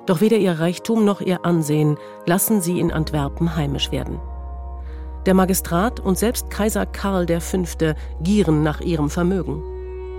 Doch 0.07 0.21
weder 0.21 0.37
ihr 0.37 0.59
Reichtum 0.59 1.05
noch 1.05 1.21
ihr 1.21 1.45
Ansehen 1.45 1.97
lassen 2.27 2.61
sie 2.61 2.81
in 2.81 2.93
Antwerpen 2.93 3.57
heimisch 3.57 3.93
werden. 3.93 4.21
Der 5.27 5.35
Magistrat 5.35 6.01
und 6.01 6.19
selbst 6.19 6.51
Kaiser 6.51 6.87
Karl 6.87 7.27
V. 7.41 7.63
gieren 8.23 8.63
nach 8.63 8.81
ihrem 8.81 9.09
Vermögen. 9.09 9.63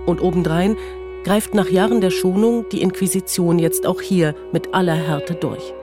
Und 0.06 0.22
obendrein 0.22 0.76
greift 1.24 1.54
nach 1.54 1.68
Jahren 1.68 2.00
der 2.00 2.10
Schonung 2.10 2.66
die 2.70 2.80
Inquisition 2.80 3.58
jetzt 3.58 3.86
auch 3.86 4.00
hier 4.00 4.34
mit 4.52 4.74
aller 4.74 4.94
Härte 4.94 5.34
durch. 5.34 5.74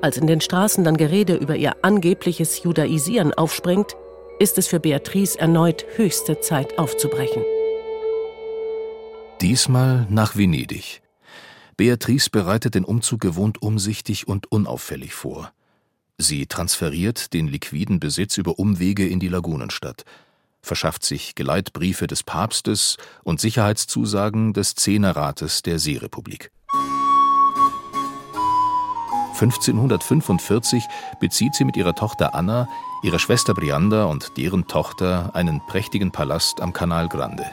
Als 0.00 0.16
in 0.16 0.26
den 0.26 0.40
Straßen 0.40 0.84
dann 0.84 0.96
Gerede 0.96 1.34
über 1.34 1.56
ihr 1.56 1.72
angebliches 1.82 2.62
Judaisieren 2.62 3.32
aufspringt, 3.32 3.96
ist 4.38 4.58
es 4.58 4.66
für 4.66 4.80
Beatrice 4.80 5.38
erneut 5.38 5.86
höchste 5.96 6.40
Zeit 6.40 6.78
aufzubrechen. 6.78 7.42
Diesmal 9.40 10.06
nach 10.10 10.36
Venedig. 10.36 11.03
Beatrice 11.76 12.30
bereitet 12.30 12.74
den 12.74 12.84
Umzug 12.84 13.20
gewohnt 13.20 13.60
umsichtig 13.62 14.28
und 14.28 14.50
unauffällig 14.50 15.14
vor. 15.14 15.52
Sie 16.18 16.46
transferiert 16.46 17.32
den 17.32 17.48
liquiden 17.48 17.98
Besitz 17.98 18.38
über 18.38 18.58
Umwege 18.58 19.06
in 19.06 19.18
die 19.18 19.28
Lagunenstadt, 19.28 20.04
verschafft 20.62 21.04
sich 21.04 21.34
Geleitbriefe 21.34 22.06
des 22.06 22.22
Papstes 22.22 22.96
und 23.24 23.40
Sicherheitszusagen 23.40 24.52
des 24.52 24.74
Zehnerrates 24.76 25.62
der 25.62 25.78
Seerepublik. 25.78 26.50
1545 29.34 30.84
bezieht 31.18 31.56
sie 31.56 31.64
mit 31.64 31.76
ihrer 31.76 31.96
Tochter 31.96 32.36
Anna, 32.36 32.68
ihrer 33.02 33.18
Schwester 33.18 33.52
Brianda 33.52 34.04
und 34.04 34.36
deren 34.36 34.68
Tochter 34.68 35.34
einen 35.34 35.60
prächtigen 35.66 36.12
Palast 36.12 36.60
am 36.60 36.72
Canal 36.72 37.08
Grande. 37.08 37.44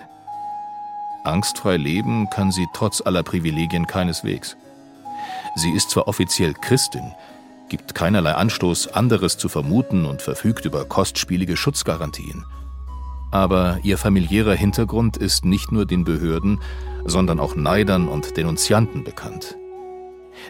Angstfrei 1.24 1.78
leben 1.78 2.30
kann 2.30 2.52
sie 2.52 2.68
trotz 2.74 3.02
aller 3.02 3.24
Privilegien 3.24 3.86
keineswegs. 3.86 4.58
Sie 5.56 5.72
ist 5.72 5.90
zwar 5.90 6.08
offiziell 6.08 6.54
Christin, 6.54 7.14
gibt 7.70 7.96
keinerlei 7.96 8.34
Anstoß, 8.34 8.90
anderes 8.90 9.38
zu 9.38 9.48
vermuten 9.48 10.06
und 10.06 10.22
verfügt 10.22 10.66
über 10.66 10.86
kostspielige 10.86 11.56
Schutzgarantien. 11.56 12.46
Aber 13.32 13.80
ihr 13.84 13.98
familiärer 13.98 14.56
Hintergrund 14.56 15.16
ist 15.16 15.46
nicht 15.46 15.72
nur 15.72 15.86
den 15.86 16.04
Behörden, 16.04 16.60
sondern 17.06 17.40
auch 17.40 17.56
Neidern 17.56 18.08
und 18.10 18.36
Denunzianten 18.36 19.04
bekannt. 19.04 19.56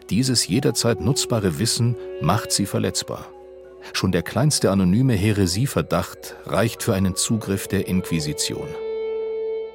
Dieses 0.09 0.47
jederzeit 0.47 1.01
nutzbare 1.01 1.59
Wissen 1.59 1.95
macht 2.21 2.51
sie 2.51 2.65
verletzbar. 2.65 3.27
Schon 3.93 4.11
der 4.11 4.23
kleinste 4.23 4.71
anonyme 4.71 5.13
Häresieverdacht 5.13 6.35
reicht 6.45 6.83
für 6.83 6.93
einen 6.93 7.15
Zugriff 7.15 7.67
der 7.67 7.87
Inquisition. 7.87 8.67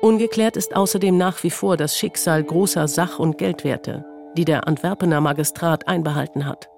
Ungeklärt 0.07 0.57
ist 0.57 0.77
außerdem 0.77 1.19
nach 1.19 1.43
wie 1.43 1.51
vor 1.51 1.77
das 1.77 1.99
Schicksal 1.99 2.45
großer 2.45 2.87
Sach- 2.87 3.19
und 3.19 3.39
Geldwerte, 3.39 4.05
die 4.37 4.45
der 4.45 4.69
Antwerpener 4.69 5.21
Magistrat 5.21 5.89
einbehalten 5.89 6.47
hat. 6.47 6.69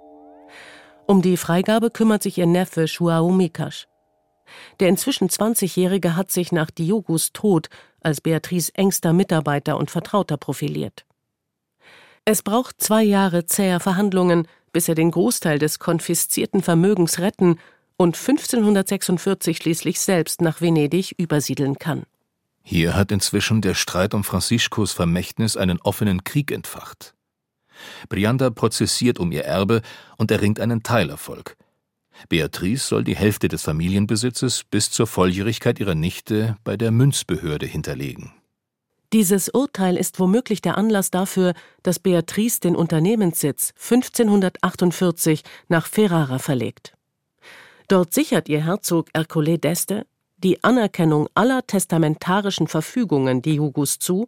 Um 1.07 1.21
die 1.21 1.37
Freigabe 1.37 1.91
kümmert 1.91 2.23
sich 2.23 2.39
ihr 2.39 2.47
Neffe 2.47 2.89
Shuao 2.89 3.31
Mikash. 3.31 3.87
Der 4.81 4.89
inzwischen 4.89 5.29
20-Jährige 5.29 6.17
hat 6.17 6.31
sich 6.31 6.53
nach 6.53 6.71
Diogus 6.71 7.35
Tod 7.35 7.69
als 8.01 8.23
Beatrice 8.23 8.75
engster 8.75 9.13
Mitarbeiter 9.13 9.77
und 9.77 9.91
Vertrauter 9.91 10.39
profiliert. 10.39 11.05
Es 12.25 12.43
braucht 12.43 12.81
zwei 12.81 13.03
Jahre 13.03 13.45
zäher 13.45 13.79
Verhandlungen, 13.79 14.49
bis 14.73 14.89
er 14.89 14.95
den 14.95 15.11
Großteil 15.11 15.59
des 15.59 15.79
konfiszierten 15.79 16.63
Vermögens 16.63 17.19
retten 17.19 17.59
und 17.99 18.17
1546 18.17 19.59
schließlich 19.59 20.01
selbst 20.01 20.41
nach 20.41 20.63
Venedig 20.63 21.15
übersiedeln 21.19 21.79
kann. 21.79 22.07
Hier 22.71 22.95
hat 22.95 23.13
inzwischen 23.13 23.63
der 23.63 23.73
Streit 23.73 24.13
um 24.13 24.25
Franziskos 24.25 24.93
Vermächtnis 24.93 25.57
einen 25.57 25.81
offenen 25.81 26.23
Krieg 26.23 26.53
entfacht. 26.53 27.15
Brianda 28.11 28.51
prozessiert 28.51 29.19
um 29.19 29.33
ihr 29.33 29.45
Erbe 29.45 29.81
und 30.19 30.31
erringt 30.31 30.61
einen 30.61 30.83
Teilerfolg. 30.83 31.57
Beatrice 32.29 32.87
soll 32.87 33.05
die 33.05 33.17
Hälfte 33.17 33.49
des 33.49 33.63
Familienbesitzes 33.63 34.65
bis 34.71 34.91
zur 34.91 35.07
Volljährigkeit 35.07 35.81
ihrer 35.81 35.95
Nichte 35.95 36.59
bei 36.63 36.77
der 36.77 36.91
Münzbehörde 36.91 37.65
hinterlegen. 37.65 38.35
Dieses 39.15 39.49
Urteil 39.49 39.97
ist 39.97 40.21
womöglich 40.21 40.61
der 40.61 40.77
Anlass 40.77 41.11
dafür, 41.11 41.55
dass 41.83 41.99
Beatrice 41.99 42.61
den 42.61 42.77
Unternehmenssitz 42.77 43.73
1548 43.83 45.43
nach 45.69 45.87
Ferrara 45.87 46.39
verlegt. 46.39 46.93
Dort 47.89 48.13
sichert 48.13 48.51
ihr 48.51 48.63
Herzog 48.63 49.09
Ercole 49.15 49.55
d'Este 49.55 50.05
die 50.45 50.63
Anerkennung 50.63 51.29
aller 51.35 51.67
testamentarischen 51.67 52.69
Verfügungen 52.69 53.43
Diogus 53.43 53.99
zu, 53.99 54.27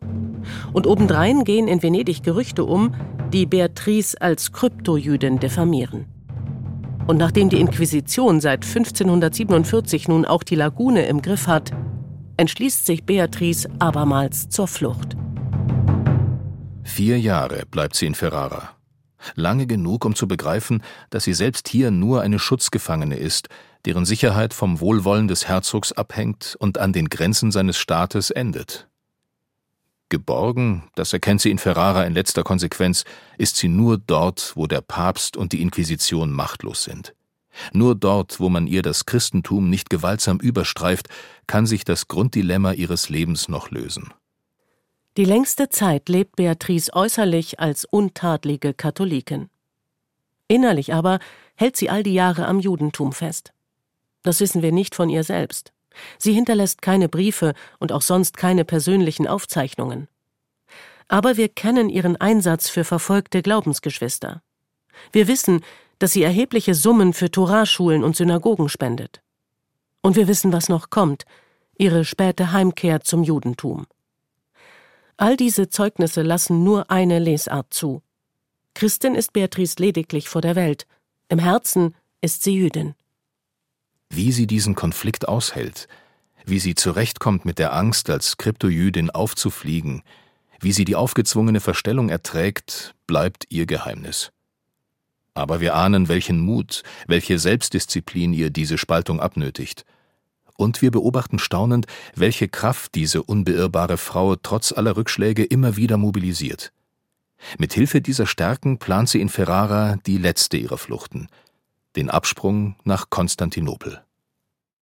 und 0.72 0.86
obendrein 0.86 1.44
gehen 1.44 1.68
in 1.68 1.82
Venedig 1.82 2.22
Gerüchte 2.22 2.64
um, 2.64 2.94
die 3.32 3.46
Beatrice 3.46 4.20
als 4.20 4.52
Kryptojüdin 4.52 5.38
diffamieren. 5.38 6.06
Und 7.06 7.16
nachdem 7.16 7.48
die 7.48 7.60
Inquisition 7.60 8.40
seit 8.40 8.64
1547 8.64 10.08
nun 10.08 10.24
auch 10.24 10.42
die 10.42 10.54
Lagune 10.54 11.06
im 11.06 11.22
Griff 11.22 11.46
hat, 11.46 11.70
entschließt 12.36 12.86
sich 12.86 13.04
Beatrice 13.04 13.68
abermals 13.78 14.48
zur 14.48 14.66
Flucht. 14.66 15.16
Vier 16.82 17.20
Jahre 17.20 17.64
bleibt 17.70 17.94
sie 17.94 18.06
in 18.06 18.14
Ferrara. 18.14 18.70
Lange 19.34 19.66
genug, 19.66 20.04
um 20.04 20.14
zu 20.14 20.26
begreifen, 20.26 20.82
dass 21.10 21.24
sie 21.24 21.34
selbst 21.34 21.68
hier 21.68 21.90
nur 21.90 22.22
eine 22.22 22.38
Schutzgefangene 22.38 23.16
ist, 23.16 23.48
deren 23.86 24.04
Sicherheit 24.04 24.54
vom 24.54 24.80
Wohlwollen 24.80 25.28
des 25.28 25.48
Herzogs 25.48 25.92
abhängt 25.92 26.56
und 26.58 26.78
an 26.78 26.92
den 26.92 27.08
Grenzen 27.08 27.50
seines 27.50 27.78
Staates 27.78 28.30
endet. 28.30 28.88
Geborgen, 30.10 30.90
das 30.96 31.12
erkennt 31.12 31.40
sie 31.40 31.50
in 31.50 31.58
Ferrara 31.58 32.04
in 32.04 32.14
letzter 32.14 32.42
Konsequenz, 32.42 33.04
ist 33.38 33.56
sie 33.56 33.68
nur 33.68 33.96
dort, 33.96 34.52
wo 34.56 34.66
der 34.66 34.80
Papst 34.80 35.36
und 35.36 35.52
die 35.52 35.62
Inquisition 35.62 36.32
machtlos 36.32 36.82
sind. 36.82 37.14
Nur 37.72 37.94
dort, 37.94 38.40
wo 38.40 38.48
man 38.48 38.66
ihr 38.66 38.82
das 38.82 39.06
Christentum 39.06 39.70
nicht 39.70 39.90
gewaltsam 39.90 40.38
überstreift, 40.38 41.08
kann 41.46 41.66
sich 41.66 41.84
das 41.84 42.08
Grunddilemma 42.08 42.72
ihres 42.72 43.08
Lebens 43.08 43.48
noch 43.48 43.70
lösen. 43.70 44.12
Die 45.16 45.24
längste 45.24 45.68
Zeit 45.68 46.08
lebt 46.08 46.36
Beatrice 46.36 46.92
äußerlich 46.92 47.58
als 47.60 47.84
untadlige 47.84 48.74
Katholikin. 48.74 49.48
Innerlich 50.46 50.94
aber 50.94 51.18
hält 51.56 51.76
sie 51.76 51.90
all 51.90 52.02
die 52.02 52.14
Jahre 52.14 52.46
am 52.46 52.60
Judentum 52.60 53.12
fest. 53.12 53.52
Das 54.22 54.40
wissen 54.40 54.62
wir 54.62 54.72
nicht 54.72 54.94
von 54.94 55.08
ihr 55.08 55.24
selbst. 55.24 55.72
Sie 56.18 56.32
hinterlässt 56.32 56.82
keine 56.82 57.08
Briefe 57.08 57.54
und 57.78 57.92
auch 57.92 58.02
sonst 58.02 58.36
keine 58.36 58.64
persönlichen 58.64 59.26
Aufzeichnungen. 59.26 60.08
Aber 61.08 61.36
wir 61.36 61.48
kennen 61.48 61.88
ihren 61.88 62.16
Einsatz 62.16 62.68
für 62.68 62.84
verfolgte 62.84 63.42
Glaubensgeschwister. 63.42 64.42
Wir 65.12 65.26
wissen, 65.26 65.64
dass 65.98 66.12
sie 66.12 66.22
erhebliche 66.22 66.74
Summen 66.74 67.12
für 67.12 67.30
Torarschulen 67.30 68.04
und 68.04 68.16
Synagogen 68.16 68.68
spendet. 68.68 69.22
Und 70.02 70.16
wir 70.16 70.28
wissen, 70.28 70.52
was 70.52 70.68
noch 70.68 70.90
kommt, 70.90 71.24
ihre 71.76 72.04
späte 72.04 72.52
Heimkehr 72.52 73.00
zum 73.00 73.22
Judentum. 73.22 73.86
All 75.16 75.36
diese 75.36 75.68
Zeugnisse 75.68 76.22
lassen 76.22 76.64
nur 76.64 76.90
eine 76.90 77.18
Lesart 77.18 77.74
zu. 77.74 78.02
Christin 78.74 79.14
ist 79.14 79.32
Beatrice 79.32 79.76
lediglich 79.78 80.28
vor 80.28 80.40
der 80.40 80.56
Welt, 80.56 80.86
im 81.28 81.38
Herzen 81.38 81.94
ist 82.22 82.42
sie 82.42 82.54
Jüdin. 82.54 82.94
Wie 84.12 84.32
sie 84.32 84.46
diesen 84.46 84.74
Konflikt 84.74 85.28
aushält, 85.28 85.86
wie 86.44 86.58
sie 86.58 86.74
zurechtkommt 86.74 87.44
mit 87.44 87.58
der 87.58 87.72
Angst, 87.72 88.10
als 88.10 88.36
Kryptojüdin 88.36 89.10
aufzufliegen, 89.10 90.02
wie 90.60 90.72
sie 90.72 90.84
die 90.84 90.96
aufgezwungene 90.96 91.60
Verstellung 91.60 92.08
erträgt, 92.08 92.94
bleibt 93.06 93.46
ihr 93.50 93.66
Geheimnis. 93.66 94.32
Aber 95.32 95.60
wir 95.60 95.74
ahnen, 95.74 96.08
welchen 96.08 96.40
Mut, 96.40 96.82
welche 97.06 97.38
Selbstdisziplin 97.38 98.32
ihr 98.32 98.50
diese 98.50 98.78
Spaltung 98.78 99.20
abnötigt. 99.20 99.84
Und 100.56 100.82
wir 100.82 100.90
beobachten 100.90 101.38
staunend, 101.38 101.86
welche 102.14 102.48
Kraft 102.48 102.94
diese 102.96 103.22
unbeirrbare 103.22 103.96
Frau 103.96 104.34
trotz 104.36 104.72
aller 104.72 104.96
Rückschläge 104.96 105.44
immer 105.44 105.76
wieder 105.76 105.96
mobilisiert. 105.96 106.72
Mit 107.58 107.72
Hilfe 107.72 108.02
dieser 108.02 108.26
Stärken 108.26 108.78
plant 108.78 109.08
sie 109.08 109.20
in 109.20 109.30
Ferrara 109.30 109.96
die 110.04 110.18
letzte 110.18 110.58
ihrer 110.58 110.76
Fluchten, 110.76 111.28
den 112.00 112.10
Absprung 112.10 112.74
nach 112.84 113.10
Konstantinopel. 113.10 114.00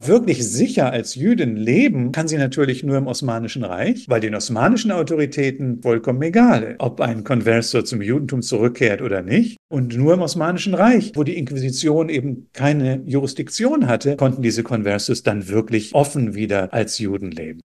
Wirklich 0.00 0.48
sicher 0.48 0.92
als 0.92 1.16
Jüdin 1.16 1.56
leben 1.56 2.12
kann 2.12 2.28
sie 2.28 2.38
natürlich 2.38 2.84
nur 2.84 2.96
im 2.96 3.08
Osmanischen 3.08 3.64
Reich, 3.64 4.08
weil 4.08 4.20
den 4.20 4.36
osmanischen 4.36 4.92
Autoritäten 4.92 5.82
vollkommen 5.82 6.22
egal, 6.22 6.76
ob 6.78 7.00
ein 7.00 7.24
Konversor 7.24 7.84
zum 7.84 8.00
Judentum 8.00 8.42
zurückkehrt 8.42 9.02
oder 9.02 9.22
nicht. 9.22 9.56
Und 9.68 9.96
nur 9.96 10.14
im 10.14 10.22
Osmanischen 10.22 10.74
Reich, 10.74 11.10
wo 11.16 11.24
die 11.24 11.36
Inquisition 11.36 12.08
eben 12.08 12.46
keine 12.52 13.02
Jurisdiktion 13.06 13.88
hatte, 13.88 14.14
konnten 14.14 14.40
diese 14.40 14.62
Konversos 14.62 15.24
dann 15.24 15.48
wirklich 15.48 15.92
offen 15.96 16.36
wieder 16.36 16.72
als 16.72 17.00
Juden 17.00 17.32
leben. 17.32 17.60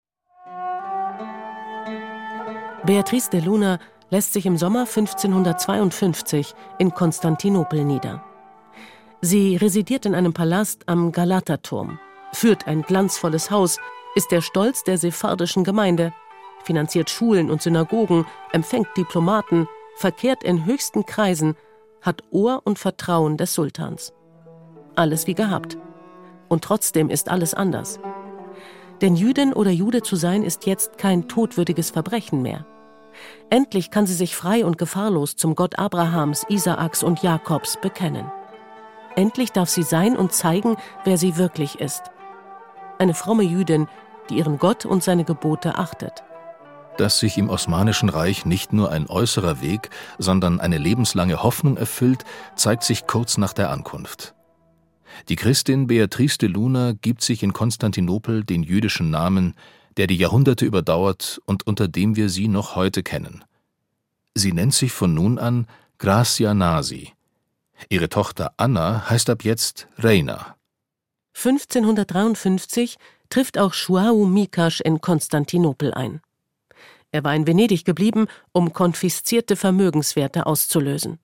Beatrice 2.86 3.28
de 3.30 3.40
Luna 3.40 3.78
lässt 4.08 4.32
sich 4.32 4.46
im 4.46 4.56
Sommer 4.56 4.86
1552 4.86 6.54
in 6.78 6.92
Konstantinopel 6.92 7.84
nieder. 7.84 8.24
Sie 9.22 9.56
residiert 9.56 10.04
in 10.04 10.14
einem 10.14 10.34
Palast 10.34 10.82
am 10.88 11.12
Galaterturm 11.12 11.98
führt 12.32 12.66
ein 12.66 12.82
glanzvolles 12.82 13.50
Haus, 13.50 13.78
ist 14.14 14.30
der 14.30 14.40
Stolz 14.40 14.84
der 14.84 14.98
sephardischen 14.98 15.64
Gemeinde, 15.64 16.12
finanziert 16.64 17.10
Schulen 17.10 17.50
und 17.50 17.62
Synagogen, 17.62 18.26
empfängt 18.52 18.88
Diplomaten, 18.96 19.68
verkehrt 19.96 20.42
in 20.42 20.64
höchsten 20.64 21.06
Kreisen, 21.06 21.54
hat 22.00 22.22
Ohr 22.30 22.62
und 22.64 22.78
Vertrauen 22.78 23.36
des 23.36 23.54
Sultans. 23.54 24.12
Alles 24.96 25.26
wie 25.26 25.34
gehabt. 25.34 25.78
Und 26.48 26.64
trotzdem 26.64 27.08
ist 27.08 27.30
alles 27.30 27.54
anders. 27.54 28.00
Denn 29.00 29.16
Jüdin 29.16 29.52
oder 29.52 29.70
Jude 29.70 30.02
zu 30.02 30.16
sein 30.16 30.42
ist 30.42 30.66
jetzt 30.66 30.98
kein 30.98 31.28
todwürdiges 31.28 31.90
Verbrechen 31.90 32.42
mehr. 32.42 32.66
Endlich 33.50 33.90
kann 33.90 34.06
sie 34.06 34.14
sich 34.14 34.36
frei 34.36 34.64
und 34.64 34.78
gefahrlos 34.78 35.36
zum 35.36 35.54
Gott 35.54 35.78
Abrahams, 35.78 36.44
Isaaks 36.48 37.02
und 37.02 37.22
Jakobs 37.22 37.78
bekennen. 37.80 38.30
Endlich 39.16 39.52
darf 39.52 39.68
sie 39.68 39.82
sein 39.82 40.16
und 40.16 40.32
zeigen, 40.32 40.76
wer 41.04 41.18
sie 41.18 41.36
wirklich 41.36 41.80
ist 41.80 42.02
eine 43.02 43.14
fromme 43.14 43.42
Jüdin, 43.42 43.88
die 44.30 44.36
ihren 44.36 44.58
Gott 44.58 44.86
und 44.86 45.02
seine 45.02 45.24
Gebote 45.24 45.76
achtet. 45.76 46.22
Dass 46.96 47.18
sich 47.18 47.36
im 47.36 47.50
Osmanischen 47.50 48.08
Reich 48.08 48.46
nicht 48.46 48.72
nur 48.72 48.90
ein 48.90 49.08
äußerer 49.08 49.60
Weg, 49.60 49.90
sondern 50.18 50.60
eine 50.60 50.78
lebenslange 50.78 51.42
Hoffnung 51.42 51.76
erfüllt, 51.76 52.24
zeigt 52.54 52.84
sich 52.84 53.06
kurz 53.06 53.38
nach 53.38 53.52
der 53.52 53.70
Ankunft. 53.70 54.34
Die 55.28 55.36
Christin 55.36 55.88
Beatrice 55.88 56.38
de 56.38 56.48
Luna 56.48 56.92
gibt 56.92 57.22
sich 57.22 57.42
in 57.42 57.52
Konstantinopel 57.52 58.44
den 58.44 58.62
jüdischen 58.62 59.10
Namen, 59.10 59.54
der 59.96 60.06
die 60.06 60.16
Jahrhunderte 60.16 60.64
überdauert 60.64 61.40
und 61.44 61.66
unter 61.66 61.88
dem 61.88 62.16
wir 62.16 62.28
sie 62.28 62.48
noch 62.48 62.76
heute 62.76 63.02
kennen. 63.02 63.44
Sie 64.34 64.52
nennt 64.52 64.74
sich 64.74 64.92
von 64.92 65.12
nun 65.12 65.38
an 65.38 65.66
Gracia 65.98 66.54
Nasi. 66.54 67.12
Ihre 67.88 68.08
Tochter 68.08 68.52
Anna 68.56 69.08
heißt 69.08 69.30
ab 69.30 69.44
jetzt 69.44 69.88
Reina. 69.98 70.56
1553 71.34 72.96
trifft 73.30 73.58
auch 73.58 73.74
Joao 73.74 74.26
Mikasch 74.26 74.80
in 74.80 75.00
Konstantinopel 75.00 75.94
ein. 75.94 76.20
Er 77.10 77.24
war 77.24 77.34
in 77.34 77.46
Venedig 77.46 77.84
geblieben, 77.84 78.26
um 78.52 78.72
konfiszierte 78.72 79.56
Vermögenswerte 79.56 80.46
auszulösen. 80.46 81.18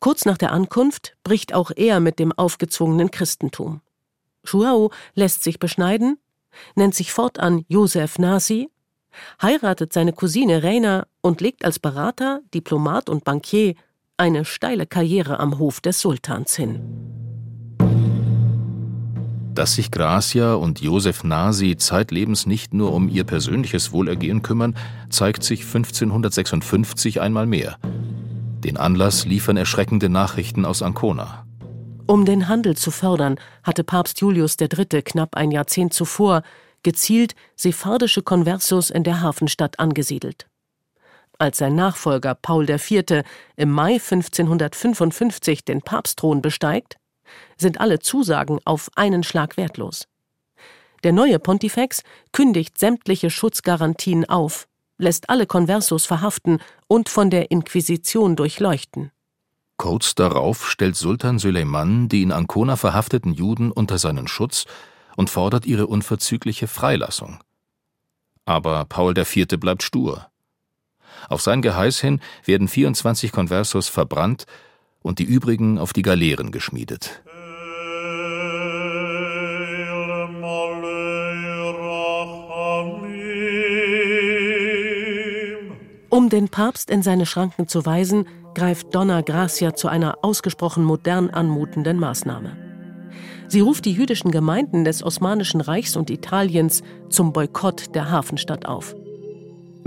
Kurz 0.00 0.24
nach 0.24 0.38
der 0.38 0.52
Ankunft 0.52 1.16
bricht 1.24 1.54
auch 1.54 1.70
er 1.74 2.00
mit 2.00 2.18
dem 2.18 2.32
aufgezwungenen 2.32 3.10
Christentum. 3.10 3.80
Joao 4.44 4.92
lässt 5.14 5.42
sich 5.42 5.58
beschneiden, 5.58 6.18
nennt 6.74 6.94
sich 6.94 7.12
fortan 7.12 7.64
Josef 7.68 8.18
Nasi, 8.18 8.70
heiratet 9.42 9.92
seine 9.92 10.12
Cousine 10.12 10.62
Reina 10.62 11.06
und 11.20 11.40
legt 11.40 11.64
als 11.64 11.78
Berater, 11.78 12.40
Diplomat 12.54 13.08
und 13.08 13.24
Bankier 13.24 13.74
eine 14.18 14.44
steile 14.44 14.86
Karriere 14.86 15.40
am 15.40 15.58
Hof 15.58 15.80
des 15.80 16.00
Sultans 16.00 16.56
hin. 16.56 16.80
Dass 19.54 19.74
sich 19.74 19.90
Gracia 19.90 20.54
und 20.54 20.80
Josef 20.80 21.24
Nasi 21.24 21.76
zeitlebens 21.76 22.46
nicht 22.46 22.74
nur 22.74 22.92
um 22.92 23.08
ihr 23.08 23.24
persönliches 23.24 23.92
Wohlergehen 23.92 24.42
kümmern, 24.42 24.76
zeigt 25.08 25.42
sich 25.42 25.64
1556 25.64 27.20
einmal 27.20 27.46
mehr. 27.46 27.78
Den 28.64 28.76
Anlass 28.76 29.24
liefern 29.24 29.56
erschreckende 29.56 30.08
Nachrichten 30.08 30.64
aus 30.64 30.82
Ancona. 30.82 31.46
Um 32.06 32.24
den 32.24 32.48
Handel 32.48 32.76
zu 32.76 32.90
fördern, 32.90 33.36
hatte 33.62 33.82
Papst 33.82 34.20
Julius 34.20 34.56
III. 34.60 35.02
knapp 35.02 35.36
ein 35.36 35.50
Jahrzehnt 35.50 35.92
zuvor 35.92 36.42
gezielt 36.82 37.34
sephardische 37.56 38.22
Konversos 38.22 38.90
in 38.90 39.02
der 39.04 39.20
Hafenstadt 39.20 39.80
angesiedelt. 39.80 40.46
Als 41.38 41.58
sein 41.58 41.74
Nachfolger 41.74 42.34
Paul 42.34 42.68
IV. 42.68 43.22
im 43.56 43.70
Mai 43.70 43.94
1555 43.94 45.64
den 45.64 45.82
Papstthron 45.82 46.40
besteigt, 46.40 46.96
sind 47.56 47.80
alle 47.80 47.98
Zusagen 47.98 48.58
auf 48.64 48.90
einen 48.94 49.22
Schlag 49.22 49.56
wertlos. 49.56 50.06
Der 51.04 51.12
neue 51.12 51.38
Pontifex 51.38 52.02
kündigt 52.32 52.78
sämtliche 52.78 53.30
Schutzgarantien 53.30 54.28
auf, 54.28 54.66
lässt 54.98 55.28
alle 55.28 55.46
Konversos 55.46 56.06
verhaften 56.06 56.58
und 56.88 57.08
von 57.08 57.30
der 57.30 57.50
Inquisition 57.50 58.34
durchleuchten. 58.34 59.10
Kurz 59.76 60.14
darauf 60.14 60.70
stellt 60.70 60.96
Sultan 60.96 61.38
Süleyman 61.38 62.08
die 62.08 62.22
in 62.22 62.32
Ancona 62.32 62.76
verhafteten 62.76 63.34
Juden 63.34 63.70
unter 63.70 63.98
seinen 63.98 64.26
Schutz 64.26 64.64
und 65.16 65.28
fordert 65.28 65.66
ihre 65.66 65.86
unverzügliche 65.86 66.66
Freilassung. 66.66 67.40
Aber 68.46 68.84
Paul 68.86 69.16
IV. 69.18 69.46
bleibt 69.58 69.82
stur. 69.82 70.30
Auf 71.28 71.42
sein 71.42 71.62
Geheiß 71.62 72.00
hin 72.00 72.20
werden 72.44 72.68
24 72.68 73.32
Konversos 73.32 73.88
verbrannt 73.88 74.46
und 75.02 75.18
die 75.18 75.24
übrigen 75.24 75.78
auf 75.78 75.92
die 75.92 76.02
Galeeren 76.02 76.50
geschmiedet. 76.50 77.22
Um 86.08 86.30
den 86.30 86.48
Papst 86.48 86.90
in 86.90 87.02
seine 87.02 87.26
Schranken 87.26 87.68
zu 87.68 87.84
weisen, 87.84 88.26
greift 88.54 88.94
Donna 88.94 89.20
Gracia 89.20 89.74
zu 89.74 89.88
einer 89.88 90.18
ausgesprochen 90.22 90.82
modern 90.82 91.30
anmutenden 91.30 91.98
Maßnahme. 91.98 92.56
Sie 93.48 93.60
ruft 93.60 93.84
die 93.84 93.92
jüdischen 93.92 94.30
Gemeinden 94.30 94.84
des 94.84 95.02
Osmanischen 95.02 95.60
Reichs 95.60 95.94
und 95.94 96.10
Italiens 96.10 96.82
zum 97.10 97.32
Boykott 97.32 97.94
der 97.94 98.10
Hafenstadt 98.10 98.66
auf. 98.66 98.96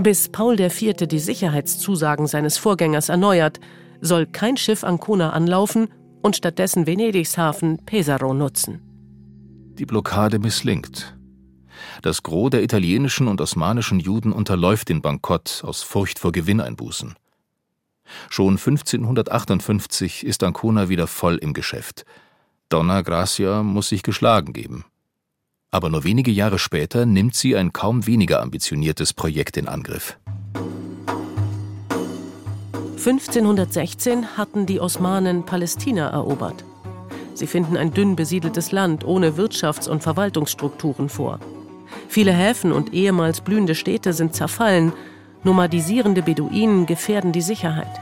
Bis 0.02 0.30
Paul 0.30 0.58
IV. 0.58 0.94
die 1.08 1.18
Sicherheitszusagen 1.18 2.26
seines 2.26 2.56
Vorgängers 2.56 3.10
erneuert, 3.10 3.60
soll 4.00 4.24
kein 4.24 4.56
Schiff 4.56 4.82
Ancona 4.82 5.34
anlaufen 5.34 5.88
und 6.22 6.36
stattdessen 6.36 6.86
Venedigs 6.86 7.36
Hafen 7.36 7.84
Pesaro 7.84 8.32
nutzen. 8.32 8.80
Die 9.74 9.84
Blockade 9.84 10.38
misslingt. 10.38 11.18
Das 12.00 12.22
Gros 12.22 12.48
der 12.48 12.62
italienischen 12.62 13.28
und 13.28 13.42
osmanischen 13.42 14.00
Juden 14.00 14.32
unterläuft 14.32 14.88
den 14.88 15.02
Bankrott 15.02 15.62
aus 15.66 15.82
Furcht 15.82 16.18
vor 16.18 16.32
Gewinneinbußen. 16.32 17.14
Schon 18.30 18.56
1558 18.56 20.24
ist 20.24 20.42
Ancona 20.42 20.88
wieder 20.88 21.08
voll 21.08 21.36
im 21.36 21.52
Geschäft. 21.52 22.06
Donna 22.70 23.02
Gracia 23.02 23.62
muss 23.62 23.90
sich 23.90 24.02
geschlagen 24.02 24.54
geben. 24.54 24.86
Aber 25.70 25.88
nur 25.88 26.02
wenige 26.04 26.30
Jahre 26.30 26.58
später 26.58 27.06
nimmt 27.06 27.34
sie 27.34 27.56
ein 27.56 27.72
kaum 27.72 28.06
weniger 28.06 28.42
ambitioniertes 28.42 29.12
Projekt 29.12 29.56
in 29.56 29.68
Angriff. 29.68 30.18
1516 32.96 34.36
hatten 34.36 34.66
die 34.66 34.80
Osmanen 34.80 35.44
Palästina 35.44 36.10
erobert. 36.10 36.64
Sie 37.34 37.46
finden 37.46 37.76
ein 37.76 37.94
dünn 37.94 38.16
besiedeltes 38.16 38.72
Land 38.72 39.04
ohne 39.04 39.38
Wirtschafts- 39.38 39.88
und 39.88 40.02
Verwaltungsstrukturen 40.02 41.08
vor. 41.08 41.38
Viele 42.08 42.32
Häfen 42.32 42.72
und 42.72 42.92
ehemals 42.92 43.40
blühende 43.40 43.74
Städte 43.74 44.12
sind 44.12 44.34
zerfallen, 44.34 44.92
nomadisierende 45.44 46.22
Beduinen 46.22 46.84
gefährden 46.84 47.32
die 47.32 47.40
Sicherheit. 47.40 48.00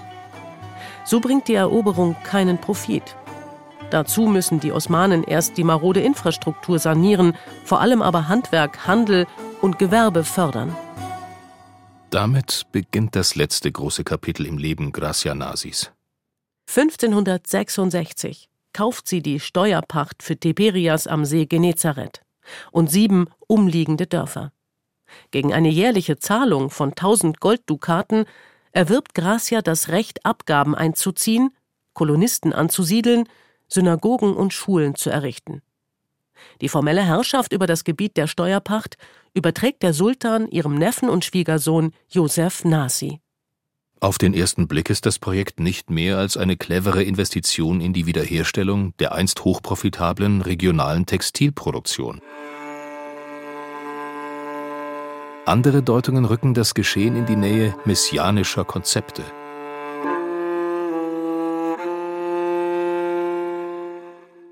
So 1.05 1.21
bringt 1.21 1.47
die 1.47 1.55
Eroberung 1.55 2.17
keinen 2.25 2.59
Profit. 2.59 3.15
Dazu 3.91 4.23
müssen 4.27 4.61
die 4.61 4.73
Osmanen 4.73 5.25
erst 5.25 5.57
die 5.57 5.65
marode 5.65 6.01
Infrastruktur 6.01 6.79
sanieren, 6.79 7.35
vor 7.65 7.81
allem 7.81 8.03
aber 8.03 8.29
Handwerk, 8.29 8.87
Handel 8.87 9.27
und 9.63 9.79
Gewerbe 9.79 10.25
fördern. 10.25 10.77
Damit 12.11 12.67
beginnt 12.73 13.17
das 13.17 13.35
letzte 13.35 13.71
große 13.71 14.05
Kapitel 14.05 14.47
im 14.47 14.59
Leben 14.59 14.93
Gracia 14.93 15.35
Nasis. 15.35 15.93
1566 16.69 18.49
kauft 18.75 19.09
sie 19.09 19.23
die 19.23 19.41
Steuerpacht 19.41 20.23
für 20.23 20.37
Tiberias 20.37 21.07
am 21.07 21.25
See 21.25 21.47
Genezareth 21.47 22.23
und 22.71 22.91
sieben 22.91 23.27
umliegende 23.47 24.07
Dörfer. 24.07 24.53
Gegen 25.31 25.55
eine 25.55 25.71
jährliche 25.71 26.19
Zahlung 26.19 26.69
von 26.69 26.91
1000 26.91 27.41
Golddukaten 27.41 28.27
erwirbt 28.73 29.15
Gracia 29.15 29.63
das 29.63 29.89
Recht, 29.89 30.27
Abgaben 30.27 30.75
einzuziehen, 30.75 31.51
Kolonisten 31.95 32.53
anzusiedeln, 32.53 33.25
Synagogen 33.69 34.35
und 34.35 34.53
Schulen 34.53 34.95
zu 34.95 35.11
errichten. 35.11 35.63
Die 36.61 36.69
formelle 36.69 37.03
Herrschaft 37.03 37.53
über 37.53 37.67
das 37.67 37.85
Gebiet 37.85 38.17
der 38.17 38.27
Steuerpacht 38.27 38.97
überträgt 39.35 39.83
der 39.83 39.93
Sultan 39.93 40.49
ihrem 40.49 40.75
Neffen 40.75 41.09
und 41.09 41.25
Schwiegersohn 41.25 41.93
Josef 42.09 42.65
Nasi. 42.65 43.21
Auf 44.01 44.17
den 44.17 44.33
ersten 44.33 44.69
Blick 44.69 44.91
ist 44.91 45.07
das 45.07 45.19
Projekt 45.19 45.59
nicht 45.59 45.91
mehr 45.91 46.19
als 46.19 46.37
eine 46.37 46.57
clevere 46.57 47.03
Investition 47.03 47.81
in 47.81 47.93
die 47.93 48.07
Wiederherstellung 48.07 48.97
der 48.99 49.13
einst 49.13 49.45
hochprofitablen 49.45 50.41
regionalen 50.41 51.05
Textilproduktion. 51.05 52.21
Andere 55.47 55.83
Deutungen 55.83 56.27
rücken 56.27 56.55
das 56.55 56.75
Geschehen 56.75 57.17
in 57.17 57.27
die 57.27 57.35
Nähe 57.35 57.75
messianischer 57.85 58.65
Konzepte. 58.65 59.25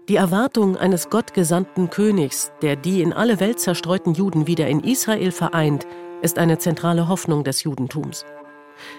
Die 0.08 0.14
Erwartung 0.14 0.76
eines 0.76 1.10
gottgesandten 1.10 1.90
Königs, 1.90 2.52
der 2.62 2.76
die 2.76 3.02
in 3.02 3.12
alle 3.12 3.40
Welt 3.40 3.58
zerstreuten 3.58 4.14
Juden 4.14 4.46
wieder 4.46 4.68
in 4.68 4.84
Israel 4.84 5.32
vereint, 5.32 5.84
ist 6.22 6.38
eine 6.38 6.58
zentrale 6.58 7.08
Hoffnung 7.08 7.42
des 7.42 7.64
Judentums. 7.64 8.24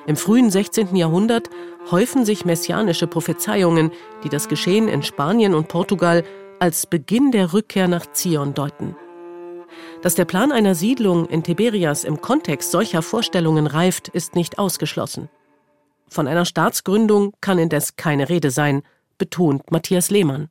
Im 0.05 0.17
frühen 0.17 0.51
16. 0.51 0.97
Jahrhundert 0.97 1.49
häufen 1.91 2.25
sich 2.25 2.43
messianische 2.43 3.07
Prophezeiungen, 3.07 3.91
die 4.25 4.29
das 4.29 4.49
Geschehen 4.49 4.89
in 4.89 5.01
Spanien 5.01 5.53
und 5.55 5.69
Portugal 5.69 6.25
als 6.59 6.85
Beginn 6.85 7.31
der 7.31 7.53
Rückkehr 7.53 7.87
nach 7.87 8.11
Zion 8.11 8.53
deuten. 8.53 8.97
Dass 10.01 10.15
der 10.15 10.25
Plan 10.25 10.51
einer 10.51 10.75
Siedlung 10.75 11.27
in 11.27 11.41
Tiberias 11.41 12.03
im 12.03 12.19
Kontext 12.19 12.71
solcher 12.71 13.01
Vorstellungen 13.01 13.67
reift, 13.67 14.09
ist 14.09 14.35
nicht 14.35 14.59
ausgeschlossen. 14.59 15.29
Von 16.09 16.27
einer 16.27 16.43
Staatsgründung 16.43 17.33
kann 17.39 17.59
indes 17.59 17.95
keine 17.95 18.27
Rede 18.27 18.51
sein, 18.51 18.83
betont 19.17 19.71
Matthias 19.71 20.09
Lehmann. 20.09 20.49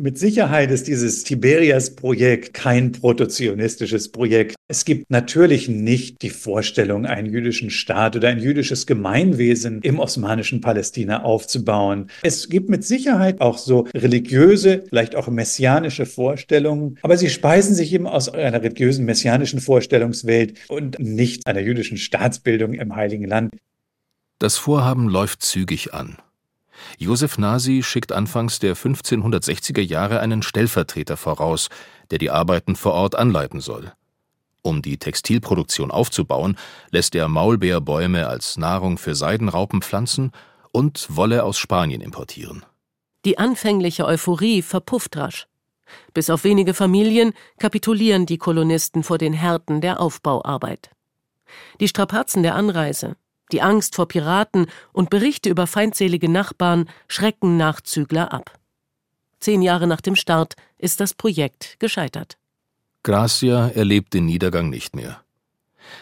Mit 0.00 0.16
Sicherheit 0.16 0.70
ist 0.70 0.86
dieses 0.86 1.24
Tiberias-Projekt 1.24 2.54
kein 2.54 2.92
protozionistisches 2.92 4.12
Projekt. 4.12 4.54
Es 4.68 4.84
gibt 4.84 5.10
natürlich 5.10 5.68
nicht 5.68 6.22
die 6.22 6.30
Vorstellung, 6.30 7.04
einen 7.04 7.32
jüdischen 7.32 7.68
Staat 7.68 8.14
oder 8.14 8.28
ein 8.28 8.38
jüdisches 8.38 8.86
Gemeinwesen 8.86 9.82
im 9.82 9.98
osmanischen 9.98 10.60
Palästina 10.60 11.24
aufzubauen. 11.24 12.10
Es 12.22 12.48
gibt 12.48 12.68
mit 12.68 12.84
Sicherheit 12.84 13.40
auch 13.40 13.58
so 13.58 13.88
religiöse, 13.92 14.84
vielleicht 14.88 15.16
auch 15.16 15.26
messianische 15.26 16.06
Vorstellungen, 16.06 16.96
aber 17.02 17.16
sie 17.16 17.28
speisen 17.28 17.74
sich 17.74 17.92
eben 17.92 18.06
aus 18.06 18.28
einer 18.28 18.62
religiösen, 18.62 19.04
messianischen 19.04 19.58
Vorstellungswelt 19.58 20.60
und 20.68 21.00
nicht 21.00 21.44
einer 21.48 21.60
jüdischen 21.60 21.98
Staatsbildung 21.98 22.74
im 22.74 22.94
Heiligen 22.94 23.24
Land. 23.24 23.52
Das 24.38 24.58
Vorhaben 24.58 25.08
läuft 25.08 25.42
zügig 25.42 25.92
an. 25.92 26.18
Josef 26.98 27.38
Nasi 27.38 27.82
schickt 27.82 28.12
anfangs 28.12 28.58
der 28.58 28.76
1560er 28.76 29.80
Jahre 29.80 30.20
einen 30.20 30.42
Stellvertreter 30.42 31.16
voraus, 31.16 31.68
der 32.10 32.18
die 32.18 32.30
Arbeiten 32.30 32.76
vor 32.76 32.92
Ort 32.92 33.14
anleiten 33.14 33.60
soll. 33.60 33.92
Um 34.62 34.82
die 34.82 34.98
Textilproduktion 34.98 35.90
aufzubauen, 35.90 36.56
lässt 36.90 37.14
er 37.14 37.28
Maulbeerbäume 37.28 38.26
als 38.26 38.56
Nahrung 38.56 38.98
für 38.98 39.14
Seidenraupen 39.14 39.82
pflanzen 39.82 40.32
und 40.72 41.06
Wolle 41.10 41.44
aus 41.44 41.58
Spanien 41.58 42.00
importieren. 42.00 42.64
Die 43.24 43.38
anfängliche 43.38 44.04
Euphorie 44.04 44.62
verpufft 44.62 45.16
rasch. 45.16 45.46
Bis 46.12 46.28
auf 46.28 46.44
wenige 46.44 46.74
Familien 46.74 47.32
kapitulieren 47.58 48.26
die 48.26 48.38
Kolonisten 48.38 49.02
vor 49.02 49.18
den 49.18 49.32
Härten 49.32 49.80
der 49.80 50.00
Aufbauarbeit. 50.00 50.90
Die 51.80 51.88
Strapazen 51.88 52.42
der 52.42 52.54
Anreise, 52.54 53.16
die 53.52 53.62
Angst 53.62 53.94
vor 53.94 54.08
Piraten 54.08 54.66
und 54.92 55.10
Berichte 55.10 55.48
über 55.48 55.66
feindselige 55.66 56.28
Nachbarn 56.28 56.88
schrecken 57.08 57.56
Nachzügler 57.56 58.32
ab. 58.32 58.58
Zehn 59.40 59.62
Jahre 59.62 59.86
nach 59.86 60.00
dem 60.00 60.16
Start 60.16 60.54
ist 60.78 61.00
das 61.00 61.14
Projekt 61.14 61.78
gescheitert. 61.78 62.38
Gracia 63.02 63.68
erlebt 63.68 64.14
den 64.14 64.26
Niedergang 64.26 64.68
nicht 64.68 64.96
mehr. 64.96 65.22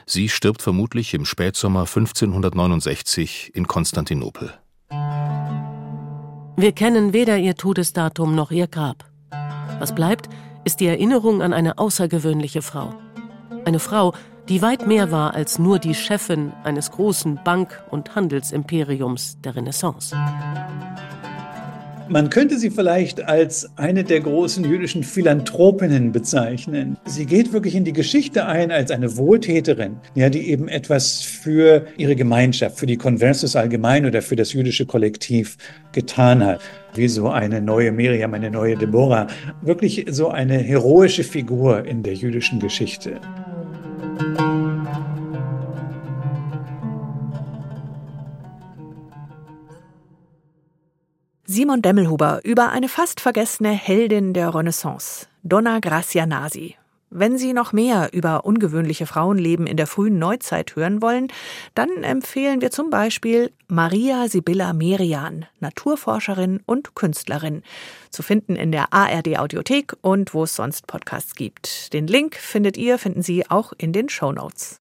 Sie 0.06 0.28
stirbt 0.28 0.62
vermutlich 0.62 1.14
im 1.14 1.24
Spätsommer 1.24 1.80
1569 1.80 3.52
in 3.54 3.66
Konstantinopel. 3.66 4.54
Wir 6.58 6.72
kennen 6.72 7.12
weder 7.12 7.36
ihr 7.36 7.54
Todesdatum 7.54 8.34
noch 8.34 8.50
ihr 8.50 8.66
Grab. 8.66 9.04
Was 9.78 9.94
bleibt, 9.94 10.28
ist 10.64 10.80
die 10.80 10.86
Erinnerung 10.86 11.42
an 11.42 11.52
eine 11.52 11.78
außergewöhnliche 11.78 12.62
Frau. 12.62 12.94
Eine 13.64 13.78
Frau, 13.78 14.14
die 14.48 14.62
weit 14.62 14.86
mehr 14.86 15.10
war 15.10 15.34
als 15.34 15.58
nur 15.58 15.78
die 15.78 15.94
Chefin 15.94 16.52
eines 16.62 16.92
großen 16.92 17.40
Bank- 17.44 17.82
und 17.90 18.14
Handelsimperiums 18.14 19.38
der 19.44 19.56
Renaissance. 19.56 20.14
Man 22.08 22.30
könnte 22.30 22.56
sie 22.56 22.70
vielleicht 22.70 23.24
als 23.24 23.68
eine 23.76 24.04
der 24.04 24.20
großen 24.20 24.64
jüdischen 24.64 25.02
Philanthropinnen 25.02 26.12
bezeichnen. 26.12 26.96
Sie 27.04 27.26
geht 27.26 27.52
wirklich 27.52 27.74
in 27.74 27.82
die 27.82 27.92
Geschichte 27.92 28.46
ein 28.46 28.70
als 28.70 28.92
eine 28.92 29.16
Wohltäterin, 29.16 29.96
ja, 30.14 30.30
die 30.30 30.48
eben 30.48 30.68
etwas 30.68 31.22
für 31.22 31.86
ihre 31.96 32.14
Gemeinschaft, 32.14 32.78
für 32.78 32.86
die 32.86 32.96
Conversus 32.96 33.56
allgemein 33.56 34.06
oder 34.06 34.22
für 34.22 34.36
das 34.36 34.52
jüdische 34.52 34.86
Kollektiv 34.86 35.56
getan 35.90 36.44
hat. 36.44 36.60
Wie 36.94 37.08
so 37.08 37.28
eine 37.28 37.60
neue 37.60 37.90
Miriam, 37.90 38.34
eine 38.34 38.52
neue 38.52 38.76
Deborah. 38.76 39.26
Wirklich 39.62 40.06
so 40.08 40.28
eine 40.28 40.58
heroische 40.58 41.24
Figur 41.24 41.84
in 41.84 42.04
der 42.04 42.14
jüdischen 42.14 42.60
Geschichte. 42.60 43.20
Simon 51.48 51.80
Demmelhuber 51.80 52.40
über 52.44 52.70
eine 52.70 52.88
fast 52.88 53.20
vergessene 53.20 53.70
Heldin 53.70 54.34
der 54.34 54.54
Renaissance, 54.54 55.26
Donna 55.42 55.78
Gracia 55.80 56.26
Nasi. 56.26 56.76
Wenn 57.10 57.38
Sie 57.38 57.52
noch 57.52 57.72
mehr 57.72 58.10
über 58.12 58.44
ungewöhnliche 58.44 59.06
Frauenleben 59.06 59.66
in 59.66 59.76
der 59.76 59.86
frühen 59.86 60.18
Neuzeit 60.18 60.74
hören 60.74 61.00
wollen, 61.02 61.28
dann 61.74 62.02
empfehlen 62.02 62.60
wir 62.60 62.72
zum 62.72 62.90
Beispiel 62.90 63.52
Maria 63.68 64.28
Sibylla 64.28 64.72
Merian, 64.72 65.46
Naturforscherin 65.60 66.60
und 66.66 66.94
Künstlerin, 66.94 67.62
zu 68.10 68.22
finden 68.22 68.56
in 68.56 68.72
der 68.72 68.92
ARD 68.92 69.38
Audiothek 69.38 69.94
und 70.00 70.34
wo 70.34 70.44
es 70.44 70.56
sonst 70.56 70.86
Podcasts 70.88 71.34
gibt. 71.36 71.92
Den 71.92 72.08
Link 72.08 72.34
findet 72.34 72.76
ihr, 72.76 72.98
finden 72.98 73.22
Sie 73.22 73.48
auch 73.48 73.72
in 73.78 73.92
den 73.92 74.08
Show 74.08 74.32
Notes. 74.32 74.80